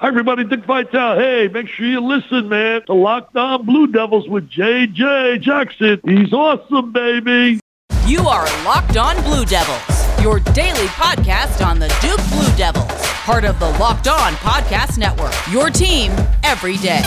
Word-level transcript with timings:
Hi, 0.00 0.08
everybody. 0.08 0.44
Dick 0.44 0.64
Vitale. 0.64 1.18
Hey, 1.18 1.48
make 1.48 1.68
sure 1.68 1.84
you 1.84 2.00
listen, 2.00 2.48
man. 2.48 2.80
The 2.86 2.94
Locked 2.94 3.36
On 3.36 3.66
Blue 3.66 3.86
Devils 3.86 4.26
with 4.30 4.48
J.J. 4.48 5.40
Jackson. 5.42 6.00
He's 6.06 6.32
awesome, 6.32 6.90
baby. 6.90 7.60
You 8.06 8.20
are 8.20 8.46
Locked 8.64 8.96
On 8.96 9.22
Blue 9.24 9.44
Devils, 9.44 10.22
your 10.22 10.40
daily 10.54 10.86
podcast 10.86 11.62
on 11.62 11.78
the 11.78 11.88
Duke 12.00 12.26
Blue 12.30 12.56
Devils, 12.56 12.90
part 13.26 13.44
of 13.44 13.60
the 13.60 13.68
Locked 13.78 14.08
On 14.08 14.32
Podcast 14.36 14.96
Network. 14.96 15.34
Your 15.52 15.68
team 15.68 16.12
every 16.44 16.78
day. 16.78 17.02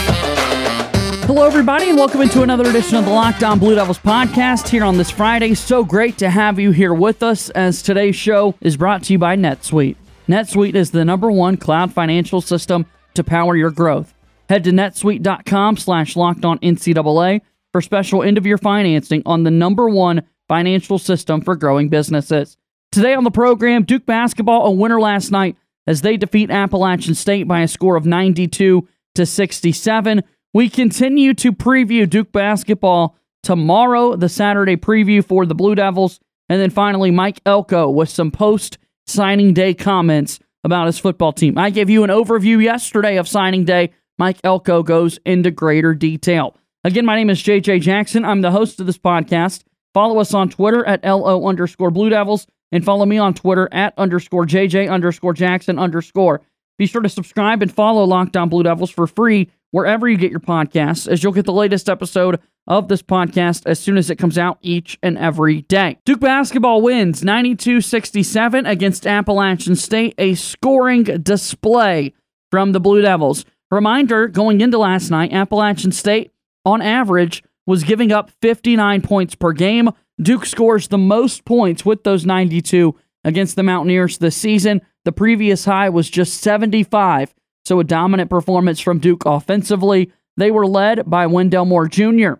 Hello, 1.25 1.47
everybody, 1.47 1.89
and 1.89 1.97
welcome 1.97 2.21
into 2.21 2.43
another 2.43 2.69
edition 2.69 2.95
of 2.97 3.05
the 3.05 3.11
Locked 3.11 3.43
On 3.43 3.57
Blue 3.57 3.73
Devils 3.73 3.97
podcast 3.97 4.67
here 4.67 4.83
on 4.83 4.99
this 4.99 5.09
Friday. 5.09 5.55
So 5.55 5.83
great 5.83 6.19
to 6.19 6.29
have 6.29 6.59
you 6.59 6.69
here 6.69 6.93
with 6.93 7.23
us 7.23 7.49
as 7.49 7.81
today's 7.81 8.15
show 8.15 8.53
is 8.61 8.77
brought 8.77 9.01
to 9.05 9.13
you 9.13 9.17
by 9.17 9.35
NetSuite. 9.35 9.95
NetSuite 10.27 10.75
is 10.75 10.91
the 10.91 11.05
number 11.05 11.31
one 11.31 11.57
cloud 11.57 11.93
financial 11.93 12.41
system 12.41 12.85
to 13.13 13.23
power 13.23 13.55
your 13.55 13.71
growth. 13.71 14.13
Head 14.49 14.63
to 14.65 14.71
netsuite.com 14.71 15.77
slash 15.77 16.15
locked 16.15 16.45
on 16.45 16.59
NCAA 16.59 17.41
for 17.71 17.81
special 17.81 18.23
end 18.23 18.37
of 18.37 18.45
year 18.45 18.57
financing 18.57 19.21
on 19.25 19.43
the 19.43 19.51
number 19.51 19.89
one 19.89 20.23
financial 20.47 20.99
system 20.99 21.41
for 21.41 21.55
growing 21.55 21.89
businesses. 21.89 22.57
Today 22.91 23.13
on 23.13 23.23
the 23.23 23.31
program, 23.31 23.83
Duke 23.83 24.05
basketball 24.05 24.65
a 24.65 24.71
winner 24.71 24.99
last 25.01 25.31
night 25.31 25.57
as 25.87 26.01
they 26.01 26.15
defeat 26.15 26.51
Appalachian 26.51 27.15
State 27.15 27.47
by 27.47 27.61
a 27.61 27.67
score 27.67 27.95
of 27.95 28.05
92 28.05 28.87
to 29.15 29.25
67. 29.25 30.21
We 30.53 30.69
continue 30.69 31.33
to 31.33 31.51
preview 31.51 32.09
Duke 32.09 32.31
basketball 32.31 33.17
tomorrow, 33.41 34.15
the 34.15 34.29
Saturday 34.29 34.77
preview 34.77 35.25
for 35.25 35.45
the 35.45 35.55
Blue 35.55 35.75
Devils. 35.75 36.19
And 36.49 36.61
then 36.61 36.69
finally, 36.69 37.09
Mike 37.09 37.41
Elko 37.45 37.89
with 37.89 38.09
some 38.09 38.31
post 38.31 38.77
signing 39.05 39.53
day 39.53 39.73
comments 39.73 40.39
about 40.63 40.87
his 40.87 40.99
football 40.99 41.33
team. 41.33 41.57
I 41.57 41.69
gave 41.69 41.89
you 41.89 42.03
an 42.03 42.09
overview 42.09 42.61
yesterday 42.63 43.17
of 43.17 43.27
signing 43.27 43.65
day. 43.65 43.91
Mike 44.17 44.37
Elko 44.43 44.83
goes 44.83 45.19
into 45.25 45.51
greater 45.51 45.93
detail. 45.93 46.55
Again, 46.83 47.05
my 47.05 47.15
name 47.15 47.29
is 47.29 47.41
JJ 47.41 47.81
Jackson. 47.81 48.25
I'm 48.25 48.41
the 48.41 48.51
host 48.51 48.79
of 48.79 48.85
this 48.85 48.97
podcast. 48.97 49.63
Follow 49.93 50.19
us 50.19 50.33
on 50.33 50.49
Twitter 50.49 50.85
at 50.85 51.03
LO 51.03 51.47
underscore 51.47 51.91
Blue 51.91 52.09
Devils 52.09 52.47
and 52.71 52.83
follow 52.83 53.05
me 53.05 53.17
on 53.17 53.33
Twitter 53.33 53.69
at 53.71 53.93
underscore 53.97 54.45
JJ 54.45 54.89
underscore 54.89 55.33
Jackson 55.33 55.77
underscore. 55.77 56.41
Be 56.77 56.87
sure 56.87 57.01
to 57.01 57.09
subscribe 57.09 57.61
and 57.61 57.71
follow 57.71 58.03
Locked 58.03 58.35
On 58.35 58.49
Blue 58.49 58.63
Devils 58.63 58.89
for 58.89 59.05
free 59.05 59.51
wherever 59.71 60.07
you 60.07 60.17
get 60.17 60.31
your 60.31 60.39
podcasts, 60.39 61.07
as 61.07 61.23
you'll 61.23 61.33
get 61.33 61.45
the 61.45 61.53
latest 61.53 61.89
episode 61.89 62.39
of 62.67 62.87
this 62.87 63.01
podcast 63.01 63.63
as 63.65 63.79
soon 63.79 63.97
as 63.97 64.09
it 64.09 64.17
comes 64.17 64.37
out 64.37 64.57
each 64.61 64.97
and 65.03 65.17
every 65.17 65.63
day. 65.63 65.97
Duke 66.05 66.19
basketball 66.19 66.81
wins 66.81 67.23
92 67.23 67.81
67 67.81 68.65
against 68.65 69.05
Appalachian 69.05 69.75
State, 69.75 70.15
a 70.17 70.35
scoring 70.35 71.03
display 71.03 72.13
from 72.51 72.71
the 72.71 72.79
Blue 72.79 73.01
Devils. 73.01 73.45
Reminder 73.71 74.27
going 74.27 74.61
into 74.61 74.77
last 74.77 75.09
night, 75.09 75.33
Appalachian 75.33 75.91
State, 75.91 76.31
on 76.65 76.81
average, 76.81 77.43
was 77.65 77.83
giving 77.83 78.11
up 78.11 78.29
59 78.41 79.01
points 79.01 79.35
per 79.35 79.51
game. 79.51 79.89
Duke 80.21 80.45
scores 80.45 80.87
the 80.87 80.97
most 80.97 81.43
points 81.45 81.85
with 81.85 82.03
those 82.03 82.25
92 82.25 82.95
against 83.23 83.55
the 83.55 83.63
Mountaineers 83.63 84.17
this 84.17 84.35
season. 84.35 84.81
The 85.05 85.11
previous 85.11 85.65
high 85.65 85.89
was 85.89 86.09
just 86.09 86.39
75, 86.41 87.33
so 87.65 87.79
a 87.79 87.83
dominant 87.83 88.29
performance 88.29 88.79
from 88.79 88.99
Duke 88.99 89.23
offensively. 89.25 90.11
They 90.37 90.51
were 90.51 90.67
led 90.67 91.09
by 91.09 91.27
Wendell 91.27 91.65
Moore 91.65 91.87
Jr. 91.87 92.33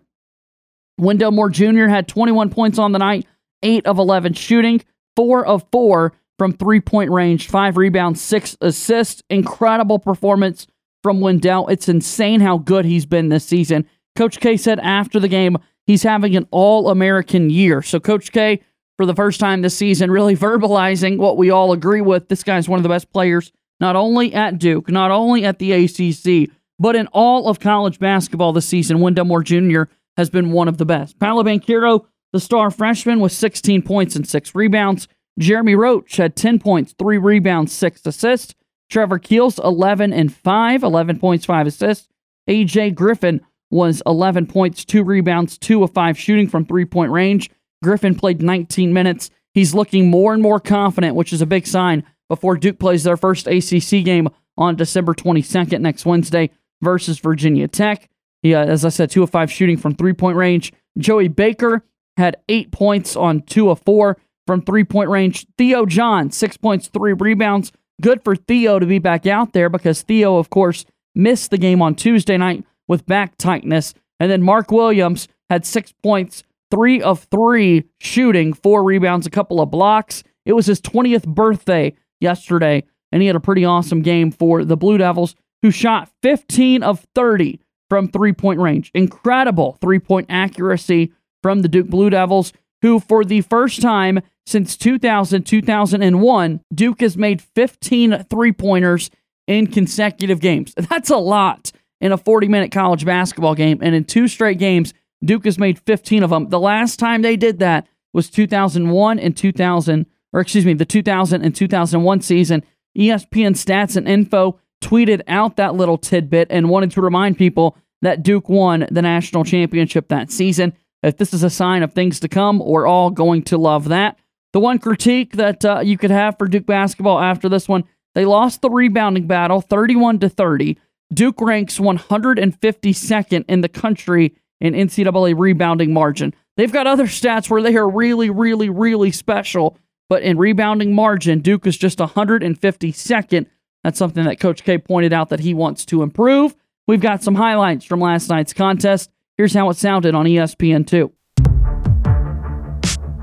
Wendell 0.98 1.32
Moore 1.32 1.50
Jr. 1.50 1.86
had 1.86 2.08
21 2.08 2.50
points 2.50 2.78
on 2.78 2.92
the 2.92 2.98
night, 2.98 3.26
8 3.62 3.86
of 3.86 3.98
11 3.98 4.34
shooting, 4.34 4.82
4 5.16 5.46
of 5.46 5.64
4 5.72 6.12
from 6.38 6.52
three 6.52 6.80
point 6.80 7.10
range, 7.10 7.48
5 7.48 7.76
rebounds, 7.76 8.20
6 8.20 8.56
assists. 8.60 9.22
Incredible 9.30 9.98
performance 9.98 10.66
from 11.02 11.20
Wendell. 11.20 11.68
It's 11.68 11.88
insane 11.88 12.40
how 12.40 12.58
good 12.58 12.84
he's 12.84 13.06
been 13.06 13.28
this 13.28 13.44
season. 13.44 13.86
Coach 14.16 14.40
K 14.40 14.56
said 14.56 14.78
after 14.80 15.18
the 15.18 15.28
game, 15.28 15.56
he's 15.86 16.02
having 16.02 16.36
an 16.36 16.46
all 16.50 16.88
American 16.88 17.50
year. 17.50 17.82
So, 17.82 17.98
Coach 17.98 18.30
K, 18.32 18.60
for 18.96 19.06
the 19.06 19.14
first 19.14 19.40
time 19.40 19.62
this 19.62 19.76
season, 19.76 20.10
really 20.10 20.36
verbalizing 20.36 21.18
what 21.18 21.36
we 21.36 21.50
all 21.50 21.72
agree 21.72 22.00
with. 22.00 22.28
This 22.28 22.44
guy's 22.44 22.68
one 22.68 22.78
of 22.78 22.84
the 22.84 22.88
best 22.88 23.10
players, 23.10 23.52
not 23.80 23.96
only 23.96 24.32
at 24.32 24.58
Duke, 24.58 24.88
not 24.88 25.10
only 25.10 25.44
at 25.44 25.58
the 25.58 25.72
ACC, 25.72 26.50
but 26.78 26.96
in 26.96 27.06
all 27.08 27.48
of 27.48 27.60
college 27.60 27.98
basketball 27.98 28.52
this 28.52 28.66
season. 28.66 29.00
Wendell 29.00 29.24
Moore 29.24 29.42
Jr 29.42 29.84
has 30.16 30.30
been 30.30 30.52
one 30.52 30.68
of 30.68 30.78
the 30.78 30.86
best. 30.86 31.18
Paolo 31.18 31.42
Banchero, 31.42 32.06
the 32.32 32.40
star 32.40 32.70
freshman, 32.70 33.20
with 33.20 33.32
16 33.32 33.82
points 33.82 34.16
and 34.16 34.28
six 34.28 34.54
rebounds. 34.54 35.08
Jeremy 35.38 35.74
Roach 35.74 36.16
had 36.16 36.36
10 36.36 36.58
points, 36.58 36.94
three 36.98 37.18
rebounds, 37.18 37.72
six 37.72 38.04
assists. 38.06 38.54
Trevor 38.90 39.18
Keels, 39.18 39.58
11 39.58 40.12
and 40.12 40.32
5, 40.32 40.82
11 40.82 41.18
points, 41.18 41.46
five 41.46 41.66
assists. 41.66 42.08
AJ 42.48 42.94
Griffin 42.94 43.40
was 43.70 44.02
11 44.06 44.46
points, 44.46 44.84
two 44.84 45.02
rebounds, 45.02 45.58
two 45.58 45.82
of 45.82 45.92
five 45.92 46.18
shooting 46.18 46.48
from 46.48 46.64
three 46.64 46.84
point 46.84 47.10
range. 47.10 47.50
Griffin 47.82 48.14
played 48.14 48.42
19 48.42 48.92
minutes. 48.92 49.30
He's 49.52 49.74
looking 49.74 50.10
more 50.10 50.32
and 50.32 50.42
more 50.42 50.60
confident, 50.60 51.16
which 51.16 51.32
is 51.32 51.42
a 51.42 51.46
big 51.46 51.66
sign 51.66 52.04
before 52.28 52.56
Duke 52.56 52.78
plays 52.78 53.04
their 53.04 53.16
first 53.16 53.46
ACC 53.46 54.04
game 54.04 54.28
on 54.56 54.76
December 54.76 55.14
22nd 55.14 55.80
next 55.80 56.06
Wednesday 56.06 56.50
versus 56.82 57.18
Virginia 57.18 57.68
Tech. 57.68 58.08
He, 58.44 58.54
uh, 58.54 58.64
as 58.64 58.84
I 58.84 58.90
said, 58.90 59.10
two 59.10 59.24
of 59.24 59.30
five 59.30 59.50
shooting 59.50 59.78
from 59.78 59.94
three 59.94 60.12
point 60.12 60.36
range. 60.36 60.72
Joey 60.98 61.26
Baker 61.26 61.82
had 62.16 62.36
eight 62.48 62.70
points 62.70 63.16
on 63.16 63.40
two 63.40 63.70
of 63.70 63.80
four 63.80 64.18
from 64.46 64.62
three 64.62 64.84
point 64.84 65.10
range. 65.10 65.46
Theo 65.58 65.86
John, 65.86 66.30
six 66.30 66.56
points, 66.56 66.86
three 66.88 67.14
rebounds. 67.14 67.72
Good 68.00 68.22
for 68.22 68.36
Theo 68.36 68.78
to 68.78 68.86
be 68.86 68.98
back 68.98 69.26
out 69.26 69.54
there 69.54 69.68
because 69.70 70.02
Theo, 70.02 70.36
of 70.36 70.50
course, 70.50 70.84
missed 71.14 71.50
the 71.50 71.58
game 71.58 71.80
on 71.80 71.94
Tuesday 71.94 72.36
night 72.36 72.64
with 72.86 73.06
back 73.06 73.36
tightness. 73.38 73.94
And 74.20 74.30
then 74.30 74.42
Mark 74.42 74.70
Williams 74.70 75.26
had 75.48 75.64
six 75.64 75.92
points, 76.02 76.42
three 76.70 77.00
of 77.00 77.26
three 77.30 77.84
shooting, 77.98 78.52
four 78.52 78.84
rebounds, 78.84 79.26
a 79.26 79.30
couple 79.30 79.60
of 79.60 79.70
blocks. 79.70 80.22
It 80.44 80.52
was 80.52 80.66
his 80.66 80.82
20th 80.82 81.26
birthday 81.26 81.94
yesterday, 82.20 82.84
and 83.10 83.22
he 83.22 83.26
had 83.26 83.36
a 83.36 83.40
pretty 83.40 83.64
awesome 83.64 84.02
game 84.02 84.30
for 84.30 84.66
the 84.66 84.76
Blue 84.76 84.98
Devils, 84.98 85.34
who 85.62 85.70
shot 85.70 86.10
15 86.22 86.82
of 86.82 87.06
30 87.14 87.60
from 87.94 88.08
three 88.08 88.32
point 88.32 88.58
range. 88.58 88.90
Incredible 88.92 89.78
three 89.80 90.00
point 90.00 90.26
accuracy 90.28 91.12
from 91.44 91.62
the 91.62 91.68
Duke 91.68 91.86
Blue 91.86 92.10
Devils, 92.10 92.52
who, 92.82 92.98
for 92.98 93.24
the 93.24 93.42
first 93.42 93.80
time 93.80 94.20
since 94.46 94.76
2000 94.76 95.44
2001, 95.44 96.60
Duke 96.74 97.00
has 97.02 97.16
made 97.16 97.40
15 97.40 98.24
three 98.28 98.50
pointers 98.50 99.12
in 99.46 99.68
consecutive 99.68 100.40
games. 100.40 100.74
That's 100.90 101.08
a 101.08 101.18
lot 101.18 101.70
in 102.00 102.10
a 102.10 102.16
40 102.16 102.48
minute 102.48 102.72
college 102.72 103.04
basketball 103.04 103.54
game. 103.54 103.78
And 103.80 103.94
in 103.94 104.02
two 104.02 104.26
straight 104.26 104.58
games, 104.58 104.92
Duke 105.24 105.44
has 105.44 105.56
made 105.56 105.78
15 105.78 106.24
of 106.24 106.30
them. 106.30 106.48
The 106.48 106.58
last 106.58 106.98
time 106.98 107.22
they 107.22 107.36
did 107.36 107.60
that 107.60 107.86
was 108.12 108.28
2001 108.28 109.20
and 109.20 109.36
2000, 109.36 110.06
or 110.32 110.40
excuse 110.40 110.66
me, 110.66 110.74
the 110.74 110.84
2000 110.84 111.42
and 111.42 111.54
2001 111.54 112.20
season. 112.22 112.64
ESPN 112.98 113.52
stats 113.52 113.96
and 113.96 114.08
info 114.08 114.58
tweeted 114.82 115.22
out 115.28 115.56
that 115.56 115.74
little 115.74 115.96
tidbit 115.96 116.48
and 116.50 116.68
wanted 116.68 116.90
to 116.90 117.00
remind 117.00 117.38
people 117.38 117.76
that 118.04 118.22
Duke 118.22 118.48
won 118.48 118.86
the 118.90 119.02
national 119.02 119.44
championship 119.44 120.08
that 120.08 120.30
season. 120.30 120.72
If 121.02 121.16
this 121.16 121.34
is 121.34 121.42
a 121.42 121.50
sign 121.50 121.82
of 121.82 121.92
things 121.92 122.20
to 122.20 122.28
come, 122.28 122.58
we're 122.58 122.86
all 122.86 123.10
going 123.10 123.42
to 123.44 123.58
love 123.58 123.88
that. 123.88 124.18
The 124.52 124.60
one 124.60 124.78
critique 124.78 125.32
that 125.32 125.64
uh, 125.64 125.80
you 125.80 125.98
could 125.98 126.10
have 126.10 126.38
for 126.38 126.46
Duke 126.46 126.66
basketball 126.66 127.18
after 127.18 127.48
this 127.48 127.68
one, 127.68 127.84
they 128.14 128.24
lost 128.24 128.62
the 128.62 128.70
rebounding 128.70 129.26
battle 129.26 129.60
31 129.60 130.20
to 130.20 130.28
30. 130.28 130.78
Duke 131.12 131.40
ranks 131.40 131.78
152nd 131.78 133.44
in 133.48 133.60
the 133.60 133.68
country 133.68 134.34
in 134.60 134.74
NCAA 134.74 135.34
rebounding 135.36 135.92
margin. 135.92 136.32
They've 136.56 136.72
got 136.72 136.86
other 136.86 137.06
stats 137.06 137.50
where 137.50 137.62
they 137.62 137.76
are 137.76 137.88
really, 137.88 138.30
really, 138.30 138.70
really 138.70 139.10
special, 139.10 139.76
but 140.08 140.22
in 140.22 140.38
rebounding 140.38 140.94
margin, 140.94 141.40
Duke 141.40 141.66
is 141.66 141.76
just 141.76 141.98
152nd 141.98 143.46
that's 143.84 143.98
something 143.98 144.24
that 144.24 144.40
Coach 144.40 144.64
K 144.64 144.78
pointed 144.78 145.12
out 145.12 145.28
that 145.28 145.40
he 145.40 145.54
wants 145.54 145.84
to 145.86 146.02
improve. 146.02 146.56
We've 146.86 147.00
got 147.00 147.22
some 147.22 147.34
highlights 147.34 147.86
from 147.86 148.00
last 148.00 148.28
night's 148.28 148.52
contest. 148.52 149.08
Here's 149.38 149.54
how 149.54 149.70
it 149.70 149.76
sounded 149.78 150.14
on 150.14 150.26
ESPN2. 150.26 151.10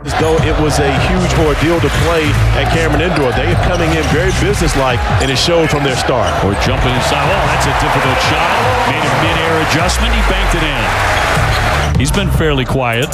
As 0.02 0.18
though 0.18 0.34
it 0.42 0.58
was 0.60 0.80
a 0.80 0.90
huge 1.06 1.34
ordeal 1.46 1.80
to 1.80 1.90
play 2.02 2.26
at 2.58 2.74
Cameron 2.74 3.02
Indoor. 3.02 3.32
They 3.34 3.54
are 3.54 3.64
coming 3.70 3.92
in 3.94 4.02
very 4.10 4.34
businesslike, 4.42 4.98
and 5.22 5.30
it 5.30 5.38
showed 5.38 5.70
from 5.70 5.84
their 5.84 5.96
start. 5.96 6.34
Or 6.44 6.58
jumping 6.66 6.90
inside. 6.90 7.22
Oh, 7.22 7.46
that's 7.54 7.70
a 7.70 7.76
difficult 7.78 8.18
shot. 8.26 8.50
Made 8.90 9.06
a 9.06 9.14
mid-air 9.22 9.62
adjustment. 9.70 10.10
He 10.10 10.22
banked 10.26 10.58
it 10.58 10.66
in. 10.66 12.00
He's 12.00 12.12
been 12.12 12.32
fairly 12.32 12.66
quiet. 12.66 13.10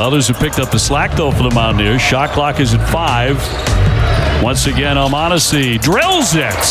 Others 0.00 0.28
have 0.28 0.38
picked 0.38 0.58
up 0.58 0.70
the 0.70 0.78
slack, 0.78 1.14
though, 1.14 1.30
for 1.30 1.42
the 1.42 1.54
Mountaineers. 1.54 2.00
Shot 2.00 2.30
clock 2.30 2.58
is 2.58 2.72
at 2.72 2.88
five. 2.88 3.36
Once 4.42 4.66
again, 4.66 4.96
Almonacy 4.96 5.76
drills 5.76 6.34
it. 6.34 6.64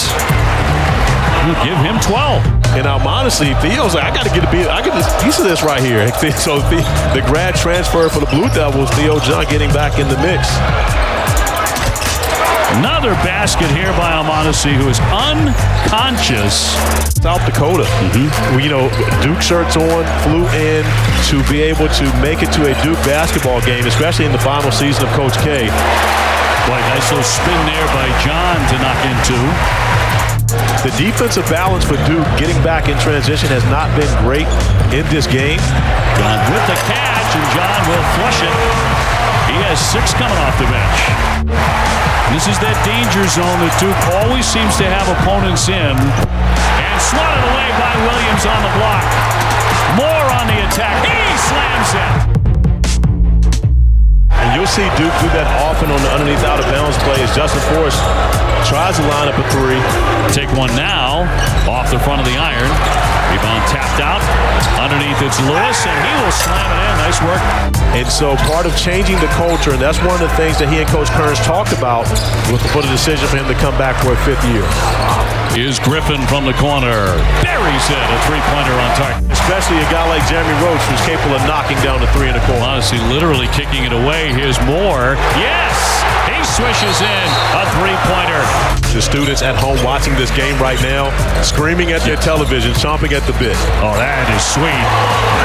We'll 1.45 1.63
give 1.63 1.77
him 1.77 1.99
12. 2.01 2.62
And 2.73 2.87
Almonacy 2.87 3.53
Theo's 3.61 3.93
like 3.93 4.03
I 4.03 4.13
got 4.13 4.25
to 4.25 4.33
get 4.33 4.43
a 4.43 4.51
bit, 4.51 4.67
I 4.67 4.81
get 4.81 4.97
a 4.97 5.23
piece 5.23 5.37
of 5.37 5.45
this 5.45 5.61
right 5.61 5.81
here. 5.81 6.09
So 6.43 6.59
the, 6.67 6.81
the 7.13 7.21
grad 7.27 7.55
transfer 7.55 8.09
for 8.09 8.19
the 8.19 8.25
Blue 8.25 8.49
Devils, 8.49 8.89
Theo 8.91 9.19
John 9.19 9.45
getting 9.45 9.71
back 9.71 9.99
in 9.99 10.07
the 10.09 10.17
mix. 10.19 10.49
Another 12.81 13.13
basket 13.21 13.69
here 13.69 13.93
by 13.93 14.11
Almonte, 14.11 14.73
who 14.73 14.89
is 14.89 14.99
unconscious. 15.13 16.73
South 17.21 17.45
Dakota, 17.45 17.85
mm-hmm. 17.85 18.59
you 18.59 18.67
know, 18.67 18.89
Duke 19.21 19.45
shirts 19.45 19.77
on, 19.77 20.03
flew 20.25 20.43
in 20.57 20.83
to 21.29 21.37
be 21.51 21.61
able 21.61 21.87
to 21.87 22.05
make 22.19 22.41
it 22.41 22.51
to 22.57 22.65
a 22.65 22.73
Duke 22.81 22.97
basketball 23.05 23.61
game, 23.61 23.85
especially 23.85 24.25
in 24.25 24.31
the 24.31 24.41
final 24.41 24.71
season 24.71 25.05
of 25.05 25.13
Coach 25.13 25.37
K. 25.45 25.69
Boy, 26.65 26.79
nice 26.89 27.07
little 27.13 27.23
spin 27.23 27.61
there 27.69 27.87
by 27.93 28.09
John 28.25 28.57
to 28.57 28.75
knock 28.81 28.99
into. 29.05 30.32
The 30.83 30.93
defensive 30.99 31.47
balance 31.49 31.85
for 31.85 31.97
Duke 32.05 32.27
getting 32.35 32.57
back 32.63 32.89
in 32.89 32.97
transition 32.99 33.49
has 33.49 33.63
not 33.71 33.87
been 33.95 34.09
great 34.21 34.47
in 34.93 35.05
this 35.09 35.25
game. 35.25 35.59
John 36.19 36.39
with 36.51 36.65
the 36.69 36.77
catch, 36.85 37.31
and 37.33 37.45
John 37.55 37.79
will 37.89 38.05
flush 38.19 38.39
it. 38.43 38.57
He 39.49 39.57
has 39.65 39.77
six 39.77 40.13
coming 40.13 40.37
off 40.43 40.55
the 40.57 40.67
bench. 40.69 40.99
This 42.33 42.49
is 42.49 42.57
that 42.65 42.73
danger 42.81 43.21
zone 43.29 43.59
that 43.61 43.73
Duke 43.77 44.01
always 44.17 44.45
seems 44.45 44.73
to 44.81 44.85
have 44.89 45.05
opponents 45.05 45.69
in. 45.69 45.93
And 45.93 46.97
swatted 46.97 47.45
away 47.45 47.69
by 47.77 47.93
Williams 48.09 48.43
on 48.49 48.59
the 48.65 48.73
block. 48.81 49.05
More 50.01 50.27
on 50.41 50.45
the 50.49 50.57
attack. 50.65 51.05
He 51.05 51.37
slams 51.37 51.93
it. 51.93 52.32
You'll 54.53 54.69
see 54.69 54.85
Duke 55.01 55.17
do 55.17 55.29
that 55.33 55.49
often 55.65 55.89
on 55.89 55.97
the 55.97 56.11
underneath 56.13 56.45
out 56.45 56.61
of 56.61 56.69
bounds 56.69 56.93
play 57.01 57.17
as 57.25 57.33
Justin 57.33 57.59
Forrest 57.73 57.97
tries 58.69 58.95
to 59.01 59.03
line 59.09 59.25
up 59.25 59.33
a 59.33 59.45
three. 59.49 59.81
Take 60.29 60.53
one 60.53 60.69
now 60.77 61.25
off 61.65 61.89
the 61.89 61.97
front 61.97 62.21
of 62.21 62.27
the 62.29 62.37
iron. 62.37 62.69
Rebound 63.33 63.65
tapped 63.65 63.97
out. 63.97 64.21
Underneath 64.77 65.17
it's 65.25 65.41
Lewis, 65.49 65.79
and 65.89 65.97
he 66.05 66.13
will 66.21 66.29
slam 66.29 66.69
it 66.69 66.79
in. 66.85 66.93
Nice 67.01 67.17
work. 67.25 67.41
And 67.97 68.05
so 68.05 68.37
part 68.45 68.69
of 68.69 68.77
changing 68.77 69.17
the 69.25 69.31
culture, 69.33 69.73
and 69.73 69.81
that's 69.81 69.97
one 70.05 70.13
of 70.13 70.21
the 70.21 70.33
things 70.37 70.61
that 70.61 70.69
he 70.69 70.85
and 70.85 70.89
Coach 70.93 71.09
Kearns 71.17 71.41
talked 71.41 71.73
about 71.73 72.05
with 72.53 72.61
the, 72.61 72.69
decision 72.93 73.25
for 73.25 73.41
him 73.41 73.49
to 73.49 73.57
come 73.57 73.73
back 73.81 73.97
for 74.05 74.13
a 74.13 74.19
fifth 74.21 74.45
year. 74.53 74.61
Is 75.57 75.81
Griffin 75.81 76.21
from 76.29 76.45
the 76.45 76.53
corner. 76.61 77.09
Buries 77.41 77.85
it. 77.89 78.05
A 78.05 78.17
three-pointer 78.29 78.75
on 78.77 78.89
target. 79.01 79.25
Especially 79.33 79.81
a 79.81 79.89
guy 79.89 80.05
like 80.13 80.21
Jeremy 80.29 80.53
Roach 80.61 80.81
who's 80.85 81.01
capable 81.01 81.33
of 81.33 81.41
knocking 81.49 81.77
down 81.81 82.05
a 82.05 82.09
three 82.13 82.29
in 82.29 82.37
the 82.37 82.45
corner. 82.45 82.61
Honestly, 82.61 83.01
literally 83.09 83.49
kicking 83.49 83.81
it 83.81 83.93
away. 83.93 84.29
Here's 84.29 84.61
Moore. 84.69 85.17
Yes! 85.41 85.73
He 86.33 86.41
swishes 86.41 86.97
in 87.01 87.27
a 87.53 87.63
three-pointer. 87.77 88.41
The 88.93 89.01
students 89.01 89.41
at 89.41 89.57
home 89.57 89.77
watching 89.81 90.13
this 90.13 90.29
game 90.37 90.53
right 90.61 90.77
now, 90.81 91.09
screaming 91.41 91.93
at 91.93 92.01
their 92.05 92.17
television, 92.17 92.73
chomping 92.77 93.09
at 93.13 93.25
the 93.25 93.33
bit. 93.41 93.57
Oh, 93.81 93.97
that 93.97 94.29
is 94.29 94.45
sweet. 94.45 94.85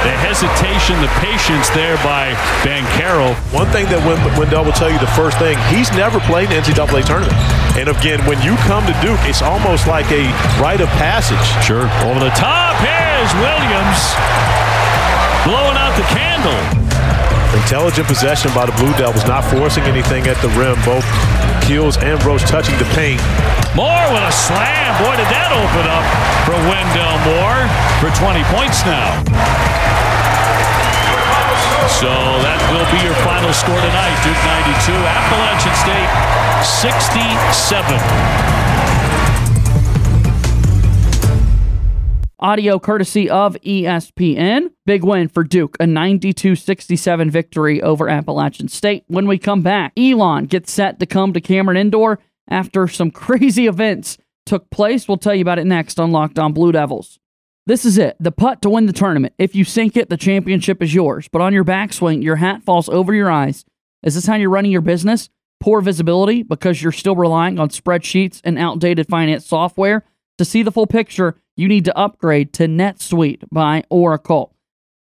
The 0.04 0.12
hesitation, 0.20 1.00
the 1.00 1.08
patience 1.24 1.72
there 1.72 1.96
by 2.04 2.36
Banchero. 2.60 3.32
One 3.56 3.68
thing 3.72 3.88
that 3.88 4.04
Wendell 4.36 4.68
will 4.68 4.76
tell 4.76 4.92
you, 4.92 5.00
the 5.00 5.08
first 5.16 5.40
thing, 5.40 5.56
he's 5.72 5.88
never 5.96 6.20
played 6.28 6.52
an 6.52 6.60
NCAA 6.60 7.08
tournament. 7.08 7.40
And 7.80 7.88
again, 7.88 8.20
when 8.28 8.36
you 8.44 8.52
come 8.68 8.84
to 8.84 8.92
Duke, 9.00 9.20
it's 9.24 9.40
almost 9.40 9.88
like 9.88 10.12
a 10.12 10.28
rite 10.60 10.84
of 10.84 10.92
passage. 11.00 11.40
Sure. 11.64 11.88
Over 12.04 12.20
the 12.20 12.34
top, 12.36 12.76
here's 12.84 13.32
Williams 13.40 14.00
blowing 15.48 15.80
out 15.80 15.96
the 15.96 16.04
candle. 16.12 16.77
Intelligent 17.56 18.06
possession 18.06 18.52
by 18.54 18.66
the 18.66 18.72
Blue 18.76 18.92
Devils, 19.00 19.24
not 19.24 19.42
forcing 19.44 19.84
anything 19.84 20.26
at 20.28 20.36
the 20.44 20.50
rim. 20.52 20.76
Both 20.84 21.08
Keels 21.64 21.96
and 21.96 22.22
Roach 22.24 22.42
touching 22.44 22.76
the 22.76 22.84
paint. 22.92 23.22
Moore 23.72 24.04
with 24.12 24.20
a 24.20 24.32
slam. 24.32 24.92
Boy, 25.00 25.16
did 25.16 25.24
that 25.32 25.48
open 25.56 25.88
up 25.88 26.04
for 26.44 26.52
Wendell 26.68 27.16
Moore 27.24 27.64
for 28.04 28.12
20 28.20 28.44
points 28.52 28.84
now. 28.84 29.16
So 31.88 32.12
that 32.44 32.60
will 32.68 32.84
be 32.92 33.00
your 33.00 33.16
final 33.24 33.56
score 33.56 33.80
tonight. 33.80 34.12
Duke 34.20 34.36
92, 34.44 34.92
Appalachian 35.08 35.72
State 35.72 36.12
67. 36.60 38.67
Audio 42.40 42.78
courtesy 42.78 43.28
of 43.28 43.56
ESPN. 43.62 44.70
Big 44.86 45.02
win 45.02 45.26
for 45.26 45.42
Duke, 45.42 45.76
a 45.80 45.86
92 45.88 46.54
67 46.54 47.30
victory 47.32 47.82
over 47.82 48.08
Appalachian 48.08 48.68
State. 48.68 49.02
When 49.08 49.26
we 49.26 49.38
come 49.38 49.60
back, 49.62 49.92
Elon 49.98 50.46
gets 50.46 50.70
set 50.70 51.00
to 51.00 51.06
come 51.06 51.32
to 51.32 51.40
Cameron 51.40 51.76
Indoor 51.76 52.20
after 52.48 52.86
some 52.86 53.10
crazy 53.10 53.66
events 53.66 54.18
took 54.46 54.70
place. 54.70 55.08
We'll 55.08 55.16
tell 55.16 55.34
you 55.34 55.42
about 55.42 55.58
it 55.58 55.66
next 55.66 55.98
on 55.98 56.12
Locked 56.12 56.38
On 56.38 56.52
Blue 56.52 56.70
Devils. 56.70 57.18
This 57.66 57.84
is 57.84 57.98
it, 57.98 58.16
the 58.20 58.30
putt 58.30 58.62
to 58.62 58.70
win 58.70 58.86
the 58.86 58.92
tournament. 58.92 59.34
If 59.36 59.56
you 59.56 59.64
sink 59.64 59.96
it, 59.96 60.08
the 60.08 60.16
championship 60.16 60.80
is 60.80 60.94
yours. 60.94 61.26
But 61.26 61.42
on 61.42 61.52
your 61.52 61.64
backswing, 61.64 62.22
your 62.22 62.36
hat 62.36 62.62
falls 62.62 62.88
over 62.88 63.12
your 63.12 63.32
eyes. 63.32 63.64
Is 64.04 64.14
this 64.14 64.26
how 64.26 64.36
you're 64.36 64.48
running 64.48 64.70
your 64.70 64.80
business? 64.80 65.28
Poor 65.58 65.80
visibility 65.80 66.44
because 66.44 66.80
you're 66.84 66.92
still 66.92 67.16
relying 67.16 67.58
on 67.58 67.70
spreadsheets 67.70 68.40
and 68.44 68.60
outdated 68.60 69.08
finance 69.08 69.44
software? 69.44 70.04
To 70.38 70.44
see 70.44 70.62
the 70.62 70.70
full 70.70 70.86
picture, 70.86 71.34
you 71.58 71.66
need 71.66 71.84
to 71.84 71.98
upgrade 71.98 72.52
to 72.54 72.68
NetSuite 72.68 73.42
by 73.50 73.82
Oracle. 73.90 74.54